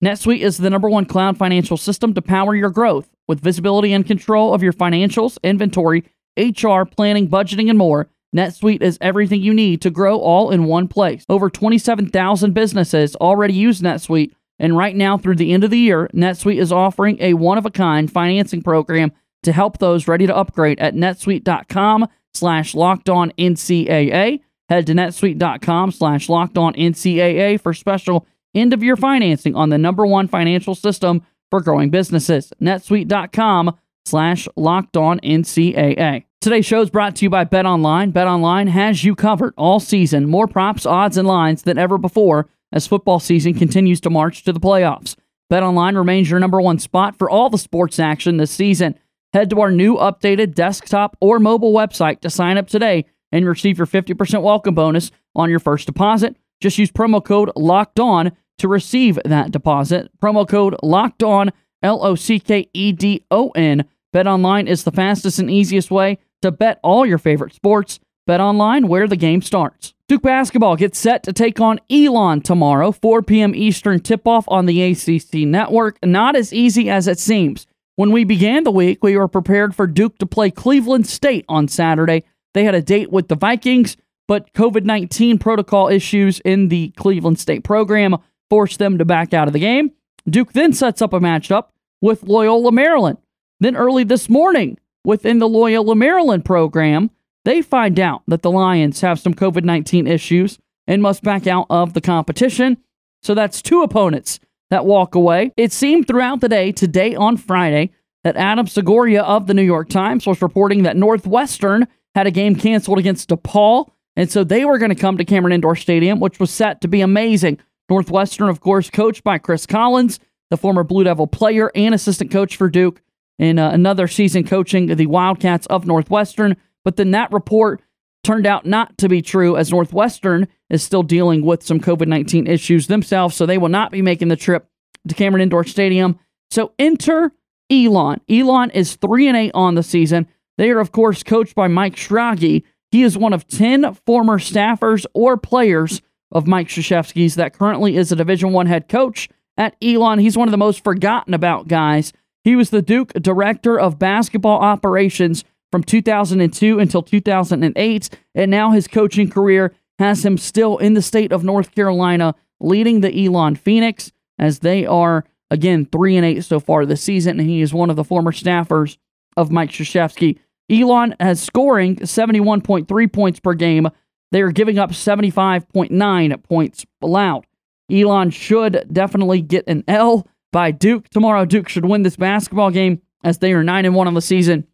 NetSuite 0.04 0.40
is 0.40 0.58
the 0.58 0.68
number 0.68 0.90
one 0.90 1.06
cloud 1.06 1.38
financial 1.38 1.78
system 1.78 2.12
to 2.12 2.20
power 2.20 2.54
your 2.54 2.68
growth 2.68 3.08
with 3.26 3.40
visibility 3.40 3.94
and 3.94 4.06
control 4.06 4.52
of 4.52 4.62
your 4.62 4.74
financials, 4.74 5.38
inventory, 5.42 6.04
HR, 6.36 6.82
planning, 6.84 7.28
budgeting, 7.28 7.70
and 7.70 7.78
more. 7.78 8.10
NetSuite 8.36 8.82
is 8.82 8.98
everything 9.00 9.40
you 9.40 9.54
need 9.54 9.80
to 9.80 9.90
grow 9.90 10.18
all 10.18 10.50
in 10.50 10.64
one 10.64 10.86
place. 10.86 11.24
Over 11.30 11.48
27,000 11.48 12.52
businesses 12.52 13.16
already 13.16 13.54
use 13.54 13.80
NetSuite, 13.80 14.32
and 14.58 14.76
right 14.76 14.94
now 14.94 15.16
through 15.16 15.36
the 15.36 15.52
end 15.52 15.64
of 15.64 15.70
the 15.70 15.78
year, 15.78 16.10
NetSuite 16.12 16.60
is 16.60 16.72
offering 16.72 17.16
a 17.20 17.32
one-of-a-kind 17.32 18.12
financing 18.12 18.60
program 18.60 19.12
to 19.44 19.52
help 19.52 19.78
those 19.78 20.06
ready 20.06 20.26
to 20.26 20.36
upgrade 20.36 20.78
at 20.78 20.94
netsuite.com 20.94 22.06
slash 22.34 22.74
locked 22.74 23.08
on 23.08 23.32
NCAA. 23.38 24.40
Head 24.68 24.86
to 24.86 24.92
netsuite.com 24.92 25.92
slash 25.92 26.28
locked 26.28 26.56
on 26.56 26.74
NCAA 26.74 27.60
for 27.60 27.74
special 27.74 28.26
end 28.54 28.72
of 28.72 28.82
year 28.82 28.96
financing 28.96 29.54
on 29.54 29.68
the 29.68 29.78
number 29.78 30.06
one 30.06 30.28
financial 30.28 30.74
system 30.74 31.22
for 31.50 31.60
growing 31.60 31.90
businesses. 31.90 32.52
netsuite.com 32.60 33.76
slash 34.06 34.48
locked 34.56 34.96
on 34.96 35.20
NCAA. 35.20 36.24
Today's 36.40 36.66
show 36.66 36.82
is 36.82 36.90
brought 36.90 37.16
to 37.16 37.24
you 37.24 37.30
by 37.30 37.44
Bet 37.44 37.64
Online. 37.64 38.10
Bet 38.10 38.26
Online 38.26 38.66
has 38.66 39.02
you 39.02 39.14
covered 39.14 39.54
all 39.56 39.80
season. 39.80 40.28
More 40.28 40.46
props, 40.46 40.84
odds, 40.84 41.16
and 41.16 41.26
lines 41.26 41.62
than 41.62 41.78
ever 41.78 41.96
before 41.96 42.48
as 42.72 42.86
football 42.86 43.18
season 43.18 43.54
continues 43.54 44.00
to 44.02 44.10
march 44.10 44.44
to 44.44 44.52
the 44.52 44.60
playoffs. 44.60 45.16
Bet 45.48 45.62
Online 45.62 45.96
remains 45.96 46.28
your 46.28 46.40
number 46.40 46.60
one 46.60 46.78
spot 46.78 47.16
for 47.16 47.30
all 47.30 47.48
the 47.48 47.58
sports 47.58 47.98
action 47.98 48.36
this 48.36 48.50
season. 48.50 48.98
Head 49.32 49.50
to 49.50 49.60
our 49.60 49.70
new 49.70 49.96
updated 49.96 50.54
desktop 50.54 51.16
or 51.20 51.38
mobile 51.38 51.72
website 51.72 52.20
to 52.20 52.30
sign 52.30 52.58
up 52.58 52.68
today 52.68 53.06
and 53.34 53.46
receive 53.46 53.76
your 53.76 53.86
50% 53.86 54.42
welcome 54.42 54.74
bonus 54.74 55.10
on 55.34 55.50
your 55.50 55.58
first 55.58 55.86
deposit. 55.86 56.36
Just 56.60 56.78
use 56.78 56.90
promo 56.90 57.22
code 57.22 57.50
LOCKED 57.56 57.98
ON 57.98 58.32
to 58.58 58.68
receive 58.68 59.18
that 59.24 59.50
deposit. 59.50 60.08
Promo 60.22 60.48
code 60.48 60.76
LOCKED 60.82 61.22
ON, 61.24 61.52
L 61.82 62.02
O 62.04 62.14
C 62.14 62.38
K 62.38 62.68
E 62.72 62.92
D 62.92 63.24
O 63.30 63.50
N. 63.50 63.84
Bet 64.12 64.28
Online 64.28 64.68
is 64.68 64.84
the 64.84 64.92
fastest 64.92 65.40
and 65.40 65.50
easiest 65.50 65.90
way 65.90 66.18
to 66.42 66.52
bet 66.52 66.78
all 66.84 67.04
your 67.04 67.18
favorite 67.18 67.52
sports. 67.52 67.98
Bet 68.26 68.40
online 68.40 68.86
where 68.86 69.08
the 69.08 69.16
game 69.16 69.42
starts. 69.42 69.92
Duke 70.08 70.22
basketball 70.22 70.76
gets 70.76 70.98
set 70.98 71.24
to 71.24 71.32
take 71.32 71.60
on 71.60 71.80
Elon 71.90 72.40
tomorrow, 72.40 72.92
4 72.92 73.22
p.m. 73.22 73.54
Eastern 73.54 74.00
tip 74.00 74.28
off 74.28 74.44
on 74.48 74.66
the 74.66 74.82
ACC 74.82 75.46
network. 75.46 75.98
Not 76.04 76.36
as 76.36 76.52
easy 76.52 76.88
as 76.88 77.08
it 77.08 77.18
seems. 77.18 77.66
When 77.96 78.12
we 78.12 78.24
began 78.24 78.64
the 78.64 78.70
week, 78.70 79.02
we 79.02 79.16
were 79.16 79.28
prepared 79.28 79.74
for 79.74 79.86
Duke 79.86 80.18
to 80.18 80.26
play 80.26 80.50
Cleveland 80.50 81.06
State 81.06 81.44
on 81.48 81.68
Saturday. 81.68 82.24
They 82.54 82.64
had 82.64 82.74
a 82.74 82.82
date 82.82 83.12
with 83.12 83.28
the 83.28 83.36
Vikings, 83.36 83.96
but 84.26 84.52
COVID 84.54 84.84
19 84.84 85.38
protocol 85.38 85.88
issues 85.88 86.40
in 86.40 86.68
the 86.68 86.90
Cleveland 86.96 87.38
State 87.38 87.64
program 87.64 88.16
forced 88.48 88.78
them 88.78 88.98
to 88.98 89.04
back 89.04 89.34
out 89.34 89.46
of 89.46 89.52
the 89.52 89.58
game. 89.58 89.90
Duke 90.28 90.52
then 90.52 90.72
sets 90.72 91.02
up 91.02 91.12
a 91.12 91.20
matchup 91.20 91.66
with 92.00 92.22
Loyola 92.22 92.72
Maryland. 92.72 93.18
Then 93.60 93.76
early 93.76 94.04
this 94.04 94.28
morning, 94.28 94.78
within 95.04 95.38
the 95.38 95.48
Loyola 95.48 95.94
Maryland 95.94 96.44
program, 96.44 97.10
they 97.44 97.60
find 97.60 98.00
out 98.00 98.22
that 98.26 98.42
the 98.42 98.50
Lions 98.50 99.00
have 99.02 99.20
some 99.20 99.34
COVID 99.34 99.64
19 99.64 100.06
issues 100.06 100.58
and 100.86 101.02
must 101.02 101.22
back 101.22 101.46
out 101.46 101.66
of 101.70 101.92
the 101.94 102.00
competition. 102.00 102.78
So 103.22 103.34
that's 103.34 103.62
two 103.62 103.82
opponents 103.82 104.38
that 104.70 104.86
walk 104.86 105.14
away. 105.14 105.52
It 105.56 105.72
seemed 105.72 106.06
throughout 106.06 106.40
the 106.40 106.48
day, 106.48 106.72
today 106.72 107.14
on 107.14 107.36
Friday, 107.36 107.90
that 108.22 108.36
Adam 108.36 108.66
Zagoria 108.66 109.22
of 109.22 109.46
the 109.46 109.54
New 109.54 109.62
York 109.62 109.88
Times 109.88 110.26
was 110.26 110.42
reporting 110.42 110.82
that 110.82 110.96
Northwestern 110.96 111.86
had 112.14 112.26
a 112.26 112.30
game 112.30 112.54
canceled 112.54 112.98
against 112.98 113.28
DePaul, 113.28 113.90
and 114.16 114.30
so 114.30 114.44
they 114.44 114.64
were 114.64 114.78
going 114.78 114.90
to 114.90 114.94
come 114.94 115.18
to 115.18 115.24
Cameron 115.24 115.52
Indoor 115.52 115.76
Stadium, 115.76 116.20
which 116.20 116.38
was 116.38 116.50
set 116.50 116.80
to 116.80 116.88
be 116.88 117.00
amazing. 117.00 117.58
Northwestern, 117.88 118.48
of 118.48 118.60
course, 118.60 118.88
coached 118.88 119.24
by 119.24 119.38
Chris 119.38 119.66
Collins, 119.66 120.20
the 120.50 120.56
former 120.56 120.84
Blue 120.84 121.04
Devil 121.04 121.26
player 121.26 121.70
and 121.74 121.94
assistant 121.94 122.30
coach 122.30 122.56
for 122.56 122.68
Duke 122.68 123.02
in 123.38 123.58
uh, 123.58 123.70
another 123.70 124.06
season 124.06 124.44
coaching 124.44 124.86
the 124.86 125.06
Wildcats 125.06 125.66
of 125.66 125.86
Northwestern. 125.86 126.56
But 126.84 126.96
then 126.96 127.10
that 127.10 127.32
report 127.32 127.82
turned 128.22 128.46
out 128.46 128.64
not 128.64 128.96
to 128.98 129.08
be 129.08 129.20
true 129.20 129.56
as 129.56 129.70
Northwestern 129.70 130.48
is 130.70 130.82
still 130.82 131.02
dealing 131.02 131.44
with 131.44 131.62
some 131.62 131.80
COVID 131.80 132.08
19 132.08 132.46
issues 132.46 132.86
themselves. 132.86 133.36
So 133.36 133.46
they 133.46 133.58
will 133.58 133.68
not 133.68 133.90
be 133.90 134.02
making 134.02 134.28
the 134.28 134.36
trip 134.36 134.66
to 135.08 135.14
Cameron 135.14 135.42
Indoor 135.42 135.64
Stadium. 135.64 136.18
So 136.50 136.72
enter 136.78 137.32
Elon. 137.70 138.20
Elon 138.28 138.70
is 138.70 138.96
3 138.96 139.28
and 139.28 139.36
8 139.36 139.50
on 139.54 139.74
the 139.74 139.82
season. 139.82 140.26
They 140.56 140.70
are, 140.70 140.80
of 140.80 140.92
course, 140.92 141.22
coached 141.22 141.54
by 141.54 141.68
Mike 141.68 141.96
Schrage. 141.96 142.62
He 142.90 143.02
is 143.02 143.18
one 143.18 143.32
of 143.32 143.48
10 143.48 143.94
former 144.06 144.38
staffers 144.38 145.04
or 145.14 145.36
players 145.36 146.00
of 146.30 146.46
Mike 146.46 146.68
Krzyzewski's 146.68 147.34
that 147.36 147.52
currently 147.52 147.96
is 147.96 148.12
a 148.12 148.16
Division 148.16 148.52
One 148.52 148.66
head 148.66 148.88
coach 148.88 149.28
at 149.56 149.76
Elon. 149.82 150.18
He's 150.18 150.36
one 150.36 150.48
of 150.48 150.52
the 150.52 150.58
most 150.58 150.82
forgotten 150.84 151.34
about 151.34 151.68
guys. 151.68 152.12
He 152.42 152.56
was 152.56 152.70
the 152.70 152.82
Duke 152.82 153.12
director 153.14 153.78
of 153.78 153.98
basketball 153.98 154.60
operations 154.60 155.44
from 155.72 155.82
2002 155.82 156.78
until 156.78 157.02
2008, 157.02 158.10
and 158.34 158.50
now 158.50 158.70
his 158.70 158.86
coaching 158.86 159.30
career 159.30 159.74
has 159.98 160.24
him 160.24 160.38
still 160.38 160.78
in 160.78 160.94
the 160.94 161.02
state 161.02 161.32
of 161.32 161.42
North 161.42 161.74
Carolina, 161.74 162.34
leading 162.60 163.00
the 163.00 163.26
Elon 163.26 163.56
Phoenix 163.56 164.12
as 164.38 164.60
they 164.60 164.84
are 164.86 165.24
again 165.50 165.86
three 165.86 166.16
and 166.16 166.26
eight 166.26 166.44
so 166.44 166.60
far 166.60 166.84
this 166.84 167.02
season. 167.02 167.40
And 167.40 167.48
he 167.48 167.60
is 167.60 167.72
one 167.72 167.90
of 167.90 167.96
the 167.96 168.04
former 168.04 168.32
staffers 168.32 168.98
of 169.36 169.50
Mike 169.50 169.70
Krzyzewski. 169.70 170.38
Elon 170.70 171.14
has 171.20 171.42
scoring 171.42 171.96
71.3 171.96 173.12
points 173.12 173.40
per 173.40 173.54
game. 173.54 173.88
They 174.32 174.42
are 174.42 174.52
giving 174.52 174.78
up 174.78 174.90
75.9 174.90 176.42
points 176.42 176.86
allowed. 177.02 177.46
Elon 177.90 178.30
should 178.30 178.86
definitely 178.90 179.42
get 179.42 179.64
an 179.68 179.84
L 179.86 180.26
by 180.52 180.70
Duke 180.70 181.08
tomorrow. 181.10 181.44
Duke 181.44 181.68
should 181.68 181.84
win 181.84 182.02
this 182.02 182.16
basketball 182.16 182.70
game 182.70 183.02
as 183.22 183.38
they 183.38 183.52
are 183.52 183.62
9 183.62 183.84
and 183.84 183.94
1 183.94 184.06
on 184.06 184.14
the 184.14 184.22
season. 184.22 184.66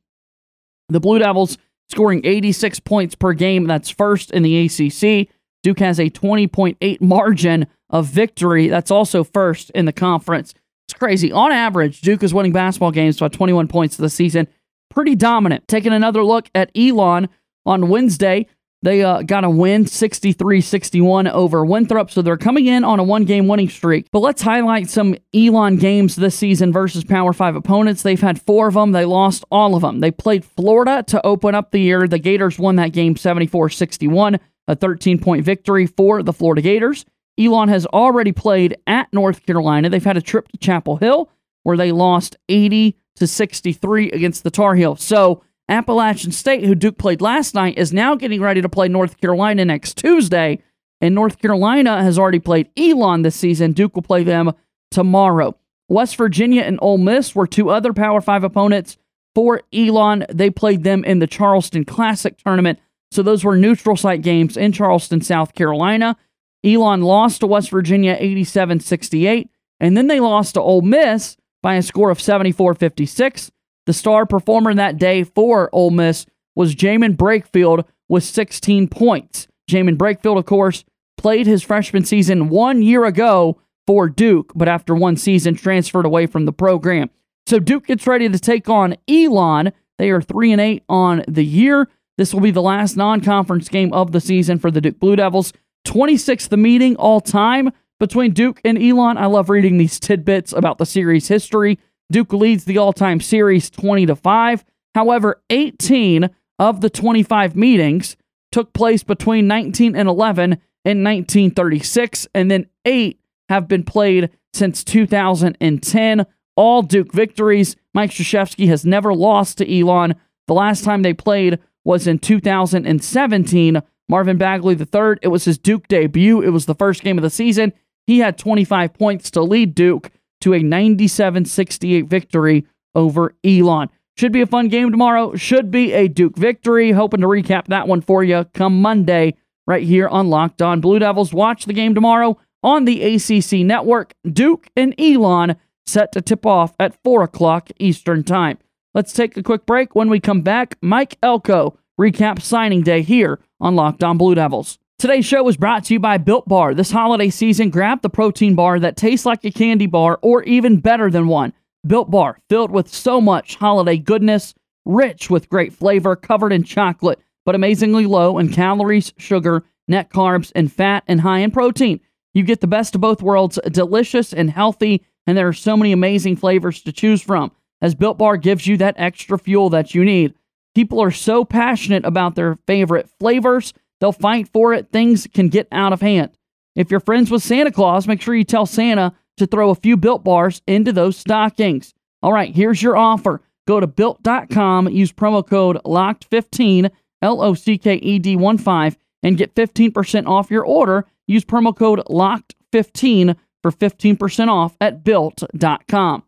The 0.88 1.00
Blue 1.00 1.18
Devils 1.18 1.58
scoring 1.88 2.20
86 2.24 2.80
points 2.80 3.14
per 3.14 3.32
game. 3.32 3.66
That's 3.66 3.90
first 3.90 4.30
in 4.30 4.42
the 4.42 4.66
ACC. 4.66 5.28
Duke 5.62 5.80
has 5.80 5.98
a 5.98 6.08
20.8 6.08 7.00
margin 7.00 7.66
of 7.90 8.06
victory. 8.06 8.68
That's 8.68 8.90
also 8.90 9.24
first 9.24 9.70
in 9.70 9.84
the 9.84 9.92
conference. 9.92 10.54
It's 10.90 10.98
crazy. 10.98 11.30
On 11.30 11.52
average, 11.52 12.00
Duke 12.00 12.24
is 12.24 12.34
winning 12.34 12.50
basketball 12.50 12.90
games 12.90 13.20
by 13.20 13.28
21 13.28 13.68
points 13.68 13.96
this 13.96 14.12
season. 14.12 14.48
Pretty 14.88 15.14
dominant. 15.14 15.68
Taking 15.68 15.92
another 15.92 16.24
look 16.24 16.50
at 16.52 16.76
Elon 16.76 17.28
on 17.64 17.88
Wednesday, 17.88 18.48
they 18.82 19.04
uh, 19.04 19.22
got 19.22 19.44
a 19.44 19.50
win 19.50 19.86
63 19.86 20.60
61 20.60 21.28
over 21.28 21.64
Winthrop, 21.64 22.10
so 22.10 22.22
they're 22.22 22.36
coming 22.36 22.66
in 22.66 22.82
on 22.82 22.98
a 22.98 23.04
one 23.04 23.24
game 23.24 23.46
winning 23.46 23.68
streak. 23.68 24.08
But 24.10 24.18
let's 24.18 24.42
highlight 24.42 24.90
some 24.90 25.14
Elon 25.32 25.76
games 25.76 26.16
this 26.16 26.34
season 26.34 26.72
versus 26.72 27.04
Power 27.04 27.32
5 27.32 27.54
opponents. 27.54 28.02
They've 28.02 28.20
had 28.20 28.42
four 28.42 28.66
of 28.66 28.74
them, 28.74 28.90
they 28.90 29.04
lost 29.04 29.44
all 29.48 29.76
of 29.76 29.82
them. 29.82 30.00
They 30.00 30.10
played 30.10 30.44
Florida 30.44 31.04
to 31.06 31.24
open 31.24 31.54
up 31.54 31.70
the 31.70 31.78
year. 31.78 32.08
The 32.08 32.18
Gators 32.18 32.58
won 32.58 32.74
that 32.76 32.92
game 32.92 33.14
74 33.14 33.68
61, 33.68 34.40
a 34.66 34.74
13 34.74 35.20
point 35.20 35.44
victory 35.44 35.86
for 35.86 36.24
the 36.24 36.32
Florida 36.32 36.62
Gators. 36.62 37.04
Elon 37.40 37.68
has 37.68 37.86
already 37.86 38.32
played 38.32 38.76
at 38.86 39.12
North 39.12 39.46
Carolina. 39.46 39.88
They've 39.88 40.04
had 40.04 40.16
a 40.16 40.22
trip 40.22 40.48
to 40.48 40.58
Chapel 40.58 40.96
Hill 40.96 41.30
where 41.62 41.76
they 41.76 41.92
lost 41.92 42.36
80 42.48 42.96
to 43.16 43.26
63 43.26 44.10
against 44.12 44.44
the 44.44 44.50
Tar 44.50 44.74
Heels. 44.74 45.02
So, 45.02 45.42
Appalachian 45.68 46.32
State, 46.32 46.64
who 46.64 46.74
Duke 46.74 46.98
played 46.98 47.20
last 47.20 47.54
night, 47.54 47.78
is 47.78 47.92
now 47.92 48.16
getting 48.16 48.40
ready 48.40 48.60
to 48.60 48.68
play 48.68 48.88
North 48.88 49.20
Carolina 49.20 49.64
next 49.64 49.96
Tuesday. 49.96 50.62
And 51.00 51.14
North 51.14 51.38
Carolina 51.38 52.02
has 52.02 52.18
already 52.18 52.40
played 52.40 52.68
Elon 52.76 53.22
this 53.22 53.36
season. 53.36 53.72
Duke 53.72 53.94
will 53.94 54.02
play 54.02 54.24
them 54.24 54.52
tomorrow. 54.90 55.56
West 55.88 56.16
Virginia 56.16 56.62
and 56.62 56.78
Ole 56.82 56.98
Miss 56.98 57.34
were 57.34 57.46
two 57.46 57.70
other 57.70 57.92
Power 57.92 58.20
Five 58.20 58.44
opponents 58.44 58.98
for 59.34 59.62
Elon. 59.72 60.26
They 60.28 60.50
played 60.50 60.82
them 60.82 61.04
in 61.04 61.20
the 61.20 61.26
Charleston 61.26 61.84
Classic 61.84 62.36
tournament. 62.36 62.78
So 63.12 63.22
those 63.22 63.44
were 63.44 63.56
neutral 63.56 63.96
site 63.96 64.22
games 64.22 64.56
in 64.56 64.72
Charleston, 64.72 65.20
South 65.20 65.54
Carolina. 65.54 66.16
Elon 66.64 67.02
lost 67.02 67.40
to 67.40 67.46
West 67.46 67.70
Virginia 67.70 68.16
87 68.18 68.80
68. 68.80 69.48
And 69.80 69.96
then 69.96 70.08
they 70.08 70.20
lost 70.20 70.54
to 70.54 70.60
Ole 70.60 70.82
Miss 70.82 71.36
by 71.62 71.74
a 71.74 71.82
score 71.82 72.10
of 72.10 72.20
74 72.20 72.74
56. 72.74 73.50
The 73.86 73.92
star 73.92 74.26
performer 74.26 74.74
that 74.74 74.98
day 74.98 75.24
for 75.24 75.70
Ole 75.72 75.90
Miss 75.90 76.26
was 76.54 76.74
Jaemyn 76.74 77.16
Brakefield 77.16 77.86
with 78.08 78.24
16 78.24 78.88
points. 78.88 79.48
Jaemyn 79.70 79.96
Brakefield, 79.96 80.38
of 80.38 80.44
course, 80.44 80.84
played 81.16 81.46
his 81.46 81.62
freshman 81.62 82.04
season 82.04 82.48
one 82.48 82.82
year 82.82 83.04
ago 83.04 83.60
for 83.86 84.08
Duke, 84.08 84.52
but 84.54 84.68
after 84.68 84.94
one 84.94 85.16
season 85.16 85.54
transferred 85.54 86.04
away 86.04 86.26
from 86.26 86.44
the 86.44 86.52
program. 86.52 87.10
So 87.46 87.58
Duke 87.58 87.86
gets 87.86 88.06
ready 88.06 88.28
to 88.28 88.38
take 88.38 88.68
on 88.68 88.96
Elon. 89.08 89.72
They 89.98 90.10
are 90.10 90.20
3 90.20 90.52
and 90.52 90.60
8 90.60 90.84
on 90.88 91.24
the 91.26 91.44
year. 91.44 91.88
This 92.16 92.34
will 92.34 92.40
be 92.40 92.50
the 92.50 92.62
last 92.62 92.96
non-conference 92.96 93.68
game 93.68 93.92
of 93.92 94.12
the 94.12 94.20
season 94.20 94.58
for 94.58 94.70
the 94.70 94.80
Duke 94.80 95.00
Blue 95.00 95.16
Devils. 95.16 95.52
26th 95.86 96.56
meeting 96.58 96.96
all 96.96 97.20
time 97.20 97.70
between 97.98 98.32
Duke 98.32 98.60
and 98.64 98.82
Elon. 98.82 99.18
I 99.18 99.26
love 99.26 99.50
reading 99.50 99.78
these 99.78 100.00
tidbits 100.00 100.52
about 100.52 100.78
the 100.78 100.86
series 100.86 101.28
history. 101.28 101.78
Duke 102.10 102.32
leads 102.32 102.64
the 102.64 102.78
all-time 102.78 103.20
series 103.20 103.70
20 103.70 104.06
to 104.06 104.16
5. 104.16 104.64
However, 104.94 105.40
18 105.50 106.28
of 106.58 106.80
the 106.80 106.90
25 106.90 107.54
meetings 107.54 108.16
took 108.50 108.72
place 108.72 109.04
between 109.04 109.46
19 109.46 109.94
and 109.94 110.08
11 110.08 110.52
in 110.84 111.04
1936 111.04 112.26
and 112.34 112.50
then 112.50 112.66
8 112.84 113.20
have 113.48 113.68
been 113.68 113.84
played 113.84 114.30
since 114.52 114.82
2010. 114.82 116.26
All 116.56 116.82
Duke 116.82 117.12
victories. 117.12 117.76
Mike 117.94 118.10
Krzyzewski 118.10 118.66
has 118.68 118.84
never 118.84 119.14
lost 119.14 119.58
to 119.58 119.80
Elon. 119.80 120.14
The 120.48 120.54
last 120.54 120.84
time 120.84 121.02
they 121.02 121.14
played 121.14 121.60
was 121.84 122.06
in 122.06 122.18
2017. 122.18 123.82
Marvin 124.10 124.38
Bagley 124.38 124.74
III, 124.74 125.18
it 125.22 125.28
was 125.28 125.44
his 125.44 125.56
Duke 125.56 125.86
debut. 125.86 126.42
It 126.42 126.50
was 126.50 126.66
the 126.66 126.74
first 126.74 127.04
game 127.04 127.16
of 127.16 127.22
the 127.22 127.30
season. 127.30 127.72
He 128.08 128.18
had 128.18 128.36
25 128.36 128.92
points 128.92 129.30
to 129.30 129.40
lead 129.40 129.72
Duke 129.72 130.10
to 130.40 130.52
a 130.52 130.58
97 130.64 131.44
68 131.44 132.06
victory 132.06 132.66
over 132.96 133.36
Elon. 133.44 133.88
Should 134.16 134.32
be 134.32 134.40
a 134.40 134.46
fun 134.46 134.66
game 134.66 134.90
tomorrow. 134.90 135.36
Should 135.36 135.70
be 135.70 135.92
a 135.92 136.08
Duke 136.08 136.36
victory. 136.36 136.90
Hoping 136.90 137.20
to 137.20 137.28
recap 137.28 137.68
that 137.68 137.86
one 137.86 138.00
for 138.00 138.24
you 138.24 138.44
come 138.52 138.82
Monday 138.82 139.36
right 139.68 139.84
here 139.84 140.08
on 140.08 140.28
Locked 140.28 140.60
On 140.60 140.80
Blue 140.80 140.98
Devils. 140.98 141.32
Watch 141.32 141.66
the 141.66 141.72
game 141.72 141.94
tomorrow 141.94 142.36
on 142.64 142.86
the 142.86 143.14
ACC 143.14 143.64
network. 143.64 144.14
Duke 144.30 144.66
and 144.76 144.92
Elon 145.00 145.54
set 145.86 146.10
to 146.12 146.20
tip 146.20 146.44
off 146.44 146.74
at 146.80 147.00
4 147.04 147.22
o'clock 147.22 147.70
Eastern 147.78 148.24
Time. 148.24 148.58
Let's 148.92 149.12
take 149.12 149.36
a 149.36 149.42
quick 149.44 149.66
break. 149.66 149.94
When 149.94 150.10
we 150.10 150.18
come 150.18 150.42
back, 150.42 150.76
Mike 150.82 151.16
Elko 151.22 151.78
recap 152.00 152.40
signing 152.40 152.80
day 152.80 153.02
here 153.02 153.38
on 153.60 153.76
Locked 153.76 154.02
On 154.02 154.16
Blue 154.16 154.34
Devils. 154.34 154.78
Today's 154.98 155.26
show 155.26 155.42
was 155.42 155.58
brought 155.58 155.84
to 155.84 155.92
you 155.92 156.00
by 156.00 156.16
Built 156.16 156.48
Bar. 156.48 156.74
This 156.74 156.90
holiday 156.90 157.28
season, 157.28 157.68
grab 157.68 158.00
the 158.00 158.08
protein 158.08 158.54
bar 158.54 158.80
that 158.80 158.96
tastes 158.96 159.26
like 159.26 159.44
a 159.44 159.50
candy 159.50 159.84
bar 159.84 160.18
or 160.22 160.42
even 160.44 160.80
better 160.80 161.10
than 161.10 161.28
one. 161.28 161.52
Built 161.86 162.10
Bar, 162.10 162.38
filled 162.48 162.70
with 162.70 162.88
so 162.88 163.20
much 163.20 163.56
holiday 163.56 163.98
goodness, 163.98 164.54
rich 164.86 165.28
with 165.28 165.50
great 165.50 165.74
flavor, 165.74 166.16
covered 166.16 166.52
in 166.52 166.62
chocolate, 166.62 167.20
but 167.44 167.54
amazingly 167.54 168.06
low 168.06 168.38
in 168.38 168.48
calories, 168.48 169.12
sugar, 169.18 169.64
net 169.86 170.08
carbs, 170.08 170.52
and 170.54 170.72
fat, 170.72 171.04
and 171.06 171.20
high 171.20 171.40
in 171.40 171.50
protein. 171.50 172.00
You 172.32 172.44
get 172.44 172.62
the 172.62 172.66
best 172.66 172.94
of 172.94 173.02
both 173.02 173.20
worlds, 173.20 173.58
delicious 173.70 174.32
and 174.32 174.50
healthy, 174.50 175.04
and 175.26 175.36
there 175.36 175.48
are 175.48 175.52
so 175.52 175.76
many 175.76 175.92
amazing 175.92 176.36
flavors 176.36 176.80
to 176.82 176.92
choose 176.92 177.20
from, 177.20 177.52
as 177.82 177.94
Built 177.94 178.16
Bar 178.16 178.38
gives 178.38 178.66
you 178.66 178.78
that 178.78 178.94
extra 178.96 179.38
fuel 179.38 179.68
that 179.68 179.94
you 179.94 180.02
need. 180.02 180.34
People 180.74 181.00
are 181.00 181.10
so 181.10 181.44
passionate 181.44 182.04
about 182.04 182.34
their 182.34 182.58
favorite 182.66 183.08
flavors 183.18 183.72
They'll 184.00 184.12
fight 184.12 184.48
for 184.52 184.72
it. 184.72 184.90
Things 184.90 185.28
can 185.32 185.48
get 185.48 185.68
out 185.70 185.92
of 185.92 186.00
hand. 186.00 186.30
If 186.74 186.90
you're 186.90 187.00
friends 187.00 187.30
with 187.30 187.42
Santa 187.42 187.70
Claus, 187.70 188.06
make 188.06 188.22
sure 188.22 188.34
you 188.34 188.44
tell 188.44 188.66
Santa 188.66 189.12
to 189.36 189.46
throw 189.46 189.70
a 189.70 189.74
few 189.74 189.96
built 189.96 190.24
bars 190.24 190.62
into 190.66 190.92
those 190.92 191.16
stockings. 191.16 191.94
All 192.22 192.32
right, 192.32 192.54
here's 192.54 192.82
your 192.82 192.96
offer. 192.96 193.42
Go 193.66 193.80
to 193.80 193.86
built.com, 193.86 194.88
use 194.88 195.12
promo 195.12 195.46
code 195.46 195.78
LOCKED15, 195.84 196.90
L 197.22 197.42
O 197.42 197.54
C 197.54 197.78
K 197.78 197.94
E 197.96 198.18
D 198.18 198.36
1 198.36 198.58
5, 198.58 198.96
and 199.22 199.36
get 199.36 199.54
15% 199.54 200.26
off 200.26 200.50
your 200.50 200.64
order. 200.64 201.06
Use 201.26 201.44
promo 201.44 201.76
code 201.76 202.00
LOCKED15 202.08 203.36
for 203.62 203.70
15% 203.70 204.48
off 204.48 204.76
at 204.80 205.04
built.com. 205.04 206.22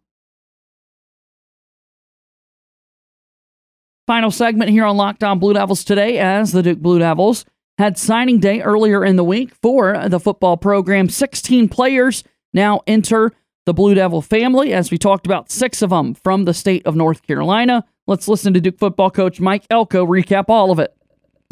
Final 4.08 4.32
segment 4.32 4.68
here 4.68 4.84
on 4.84 4.96
Locked 4.96 5.22
On 5.22 5.38
Blue 5.38 5.54
Devils 5.54 5.84
today 5.84 6.18
as 6.18 6.50
the 6.50 6.60
Duke 6.60 6.80
Blue 6.80 6.98
Devils 6.98 7.44
had 7.78 7.96
signing 7.96 8.40
day 8.40 8.60
earlier 8.60 9.04
in 9.04 9.14
the 9.14 9.22
week 9.22 9.54
for 9.62 10.08
the 10.08 10.18
football 10.18 10.56
program. 10.56 11.08
16 11.08 11.68
players 11.68 12.24
now 12.52 12.80
enter 12.88 13.32
the 13.64 13.72
Blue 13.72 13.94
Devil 13.94 14.20
family, 14.20 14.72
as 14.72 14.90
we 14.90 14.98
talked 14.98 15.24
about 15.24 15.52
six 15.52 15.82
of 15.82 15.90
them 15.90 16.14
from 16.14 16.46
the 16.46 16.52
state 16.52 16.84
of 16.84 16.96
North 16.96 17.24
Carolina. 17.24 17.84
Let's 18.08 18.26
listen 18.26 18.52
to 18.54 18.60
Duke 18.60 18.78
football 18.78 19.10
coach 19.10 19.40
Mike 19.40 19.66
Elko 19.70 20.04
recap 20.04 20.46
all 20.48 20.72
of 20.72 20.80
it. 20.80 20.92